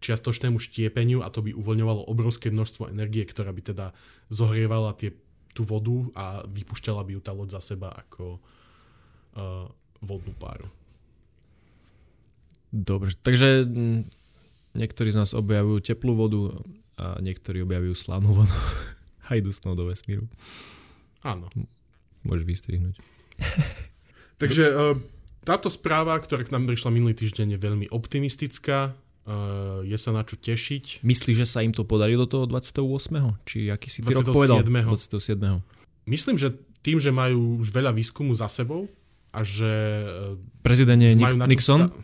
čiastočnému 0.00 0.56
štiepeniu 0.56 1.20
a 1.20 1.28
to 1.28 1.44
by 1.44 1.52
uvoľňovalo 1.52 2.08
obrovské 2.08 2.48
množstvo 2.48 2.88
energie, 2.88 3.22
ktorá 3.28 3.52
by 3.52 3.62
teda 3.72 3.86
zohrievala 4.32 4.96
tie, 4.96 5.12
tú 5.52 5.62
vodu 5.62 6.08
a 6.16 6.24
vypušťala 6.48 7.04
by 7.04 7.10
ju 7.16 7.20
tá 7.20 7.32
loď 7.36 7.60
za 7.60 7.76
seba 7.76 7.92
ako 7.92 8.40
uh, 8.40 9.68
vodnú 10.00 10.32
páru. 10.40 10.66
Dobre, 12.70 13.12
takže 13.18 13.66
niektorí 14.78 15.10
z 15.10 15.20
nás 15.20 15.36
objavujú 15.36 15.82
teplú 15.82 16.14
vodu 16.16 16.40
a 16.96 17.18
niektorí 17.18 17.60
objavujú 17.66 17.94
slanú 17.98 18.44
vodu. 18.44 18.56
Hajdu 19.28 19.52
snou 19.52 19.76
do 19.76 19.86
vesmíru. 19.86 20.26
Áno. 21.20 21.52
Môžeš 22.24 22.44
vystrihnúť. 22.48 22.96
takže 24.42 24.64
uh, 24.70 24.96
táto 25.44 25.72
správa, 25.72 26.16
ktorá 26.20 26.44
k 26.44 26.52
nám 26.52 26.68
prišla 26.68 26.94
minulý 26.94 27.16
týždeň, 27.16 27.56
je 27.56 27.60
veľmi 27.60 27.86
optimistická. 27.92 28.96
Uh, 29.28 29.84
je 29.84 29.94
sa 30.00 30.16
na 30.16 30.24
čo 30.24 30.34
tešiť. 30.34 31.04
Myslíš, 31.04 31.44
že 31.44 31.46
sa 31.46 31.60
im 31.60 31.70
to 31.76 31.84
podarí 31.84 32.16
do 32.16 32.24
toho 32.24 32.48
28. 32.48 32.80
Či 33.44 33.68
aký 33.68 33.88
si 33.92 34.00
ty 34.00 34.10
27. 34.10 34.16
rok 34.16 34.26
povedal? 34.32 34.58
27. 34.64 35.60
Myslím, 36.08 36.40
že 36.40 36.56
tým, 36.80 36.96
že 36.96 37.12
majú 37.12 37.60
už 37.60 37.68
veľa 37.70 37.92
výskumu 37.92 38.32
za 38.32 38.48
sebou 38.48 38.88
a 39.30 39.44
že... 39.44 39.68
E, 39.68 40.64
Prezident 40.64 40.98
je 40.98 41.12
Nik- 41.14 41.36
Nixon? 41.46 41.92
Sta- 41.92 41.94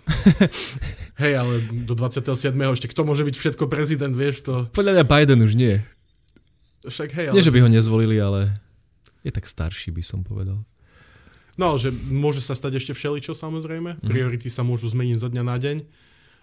Hej, 1.24 1.32
ale 1.40 1.64
do 1.88 1.96
27. 1.96 2.52
ešte 2.52 2.92
kto 2.92 3.02
môže 3.08 3.24
byť 3.24 3.34
všetko 3.40 3.64
prezident, 3.72 4.12
vieš 4.12 4.44
to? 4.44 4.68
Podľa 4.76 5.00
mňa 5.00 5.04
Biden 5.08 5.40
už 5.40 5.56
nie. 5.56 5.80
Však 6.84 7.08
hej, 7.16 7.32
ale... 7.32 7.34
Nie, 7.40 7.42
že 7.42 7.50
by 7.50 7.64
ho 7.64 7.72
nezvolili, 7.72 8.20
ale 8.20 8.60
je 9.24 9.32
tak 9.32 9.48
starší, 9.48 9.90
by 9.90 10.04
som 10.04 10.20
povedal. 10.22 10.60
No, 11.56 11.80
že 11.80 11.88
môže 11.90 12.44
sa 12.44 12.52
stať 12.52 12.84
ešte 12.84 12.92
všeličo 12.92 13.32
samozrejme. 13.32 13.98
Mm. 13.98 14.04
Priority 14.04 14.52
sa 14.52 14.60
môžu 14.60 14.92
zmeniť 14.92 15.16
zo 15.16 15.32
dňa 15.32 15.42
na 15.42 15.56
deň 15.56 15.76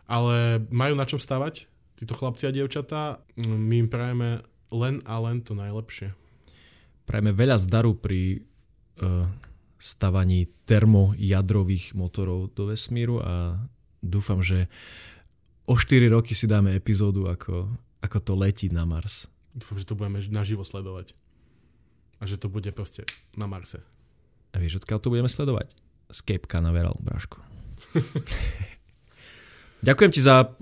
ale 0.07 0.63
majú 0.69 0.93
na 0.97 1.07
čom 1.07 1.19
stavať, 1.21 1.67
títo 1.99 2.13
chlapci 2.17 2.49
a 2.49 2.55
dievčatá. 2.55 3.23
My 3.39 3.83
im 3.83 3.89
prajeme 3.89 4.43
len 4.73 4.99
a 5.07 5.21
len 5.23 5.39
to 5.39 5.55
najlepšie. 5.55 6.11
Prajeme 7.03 7.31
veľa 7.35 7.59
zdaru 7.59 7.95
pri 7.99 8.43
uh, 8.99 9.27
stavaní 9.79 10.47
termojadrových 10.63 11.95
motorov 11.95 12.55
do 12.55 12.71
vesmíru 12.71 13.19
a 13.19 13.59
dúfam, 13.99 14.39
že 14.39 14.71
o 15.67 15.75
4 15.75 16.07
roky 16.11 16.31
si 16.35 16.47
dáme 16.47 16.75
epizódu, 16.75 17.27
ako, 17.27 17.67
ako 17.99 18.17
to 18.23 18.33
letí 18.35 18.67
na 18.71 18.87
Mars. 18.87 19.27
Dúfam, 19.53 19.77
že 19.77 19.85
to 19.85 19.99
budeme 19.99 20.19
naživo 20.31 20.63
sledovať. 20.65 21.13
A 22.17 22.25
že 22.25 22.39
to 22.39 22.47
bude 22.47 22.71
proste 22.71 23.03
na 23.35 23.51
Marse. 23.51 23.83
A 24.55 24.61
vieš, 24.61 24.79
odkiaľ 24.79 24.99
to 25.03 25.11
budeme 25.11 25.27
sledovať? 25.27 25.75
Z 26.07 26.19
Cape 26.23 26.47
Canaveral, 26.47 26.95
bráško. 27.03 27.43
Ďakujem 29.83 30.11
ti 30.15 30.23
za 30.23 30.47
uh, 30.47 30.53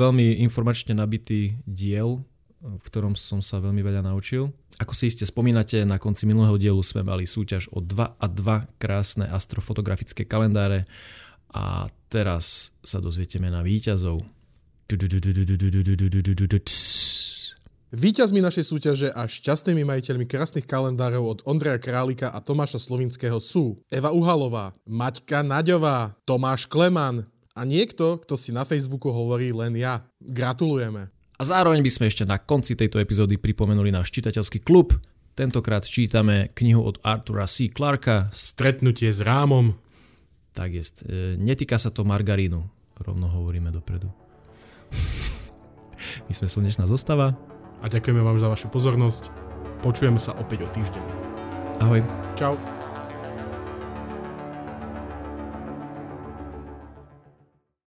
veľmi 0.00 0.40
informačne 0.40 0.96
nabitý 0.96 1.60
diel, 1.68 2.24
v 2.64 2.80
ktorom 2.88 3.12
som 3.12 3.44
sa 3.44 3.60
veľmi 3.60 3.84
veľa 3.84 4.00
naučil. 4.08 4.56
Ako 4.80 4.96
si 4.96 5.12
iste 5.12 5.28
spomínate, 5.28 5.84
na 5.84 6.00
konci 6.00 6.24
minulého 6.24 6.56
dielu 6.56 6.80
sme 6.80 7.04
mali 7.04 7.28
súťaž 7.28 7.68
o 7.76 7.84
2 7.84 8.16
a 8.16 8.24
2 8.24 8.80
krásne 8.80 9.28
astrofotografické 9.28 10.24
kalendáre 10.24 10.88
a 11.52 11.92
teraz 12.08 12.72
sa 12.80 13.04
dozviete 13.04 13.36
na 13.36 13.60
víťazov. 13.60 14.24
Výťazmi 17.94 18.40
našej 18.40 18.64
súťaže 18.64 19.08
a 19.12 19.28
šťastnými 19.28 19.84
majiteľmi 19.84 20.24
krásnych 20.24 20.64
kalendárov 20.64 21.22
od 21.22 21.38
Ondreja 21.44 21.76
Králika 21.76 22.32
a 22.32 22.40
Tomáša 22.40 22.80
Slovinského 22.80 23.36
sú 23.38 23.76
Eva 23.92 24.10
Uhalová, 24.10 24.72
Maťka 24.88 25.44
Naďová, 25.44 26.16
Tomáš 26.24 26.64
Kleman 26.64 27.33
a 27.54 27.60
niekto, 27.62 28.18
kto 28.18 28.34
si 28.34 28.50
na 28.50 28.66
Facebooku 28.66 29.14
hovorí 29.14 29.54
len 29.54 29.78
ja. 29.78 30.02
Gratulujeme. 30.18 31.14
A 31.38 31.42
zároveň 31.42 31.82
by 31.82 31.90
sme 31.90 32.06
ešte 32.10 32.26
na 32.26 32.38
konci 32.38 32.78
tejto 32.78 32.98
epizódy 32.98 33.38
pripomenuli 33.38 33.90
náš 33.90 34.10
čitateľský 34.14 34.62
klub. 34.62 34.94
Tentokrát 35.34 35.82
čítame 35.82 36.50
knihu 36.54 36.82
od 36.82 37.02
Artura 37.02 37.46
C. 37.50 37.70
Clarka. 37.70 38.30
Stretnutie 38.30 39.10
s 39.10 39.18
rámom. 39.18 39.74
Tak 40.54 40.70
jest. 40.70 41.02
E, 41.02 41.34
netýka 41.34 41.74
sa 41.74 41.90
to 41.90 42.06
margarínu. 42.06 42.62
Rovno 43.02 43.26
hovoríme 43.26 43.74
dopredu. 43.74 44.06
My 46.30 46.32
sme 46.34 46.46
slnečná 46.46 46.86
zostava 46.86 47.34
a 47.82 47.86
ďakujeme 47.90 48.22
vám 48.22 48.38
za 48.38 48.46
vašu 48.46 48.70
pozornosť. 48.70 49.34
Počujeme 49.82 50.22
sa 50.22 50.38
opäť 50.38 50.66
o 50.66 50.68
týždeň. 50.70 51.04
Ahoj. 51.82 52.00
Čau. 52.38 52.83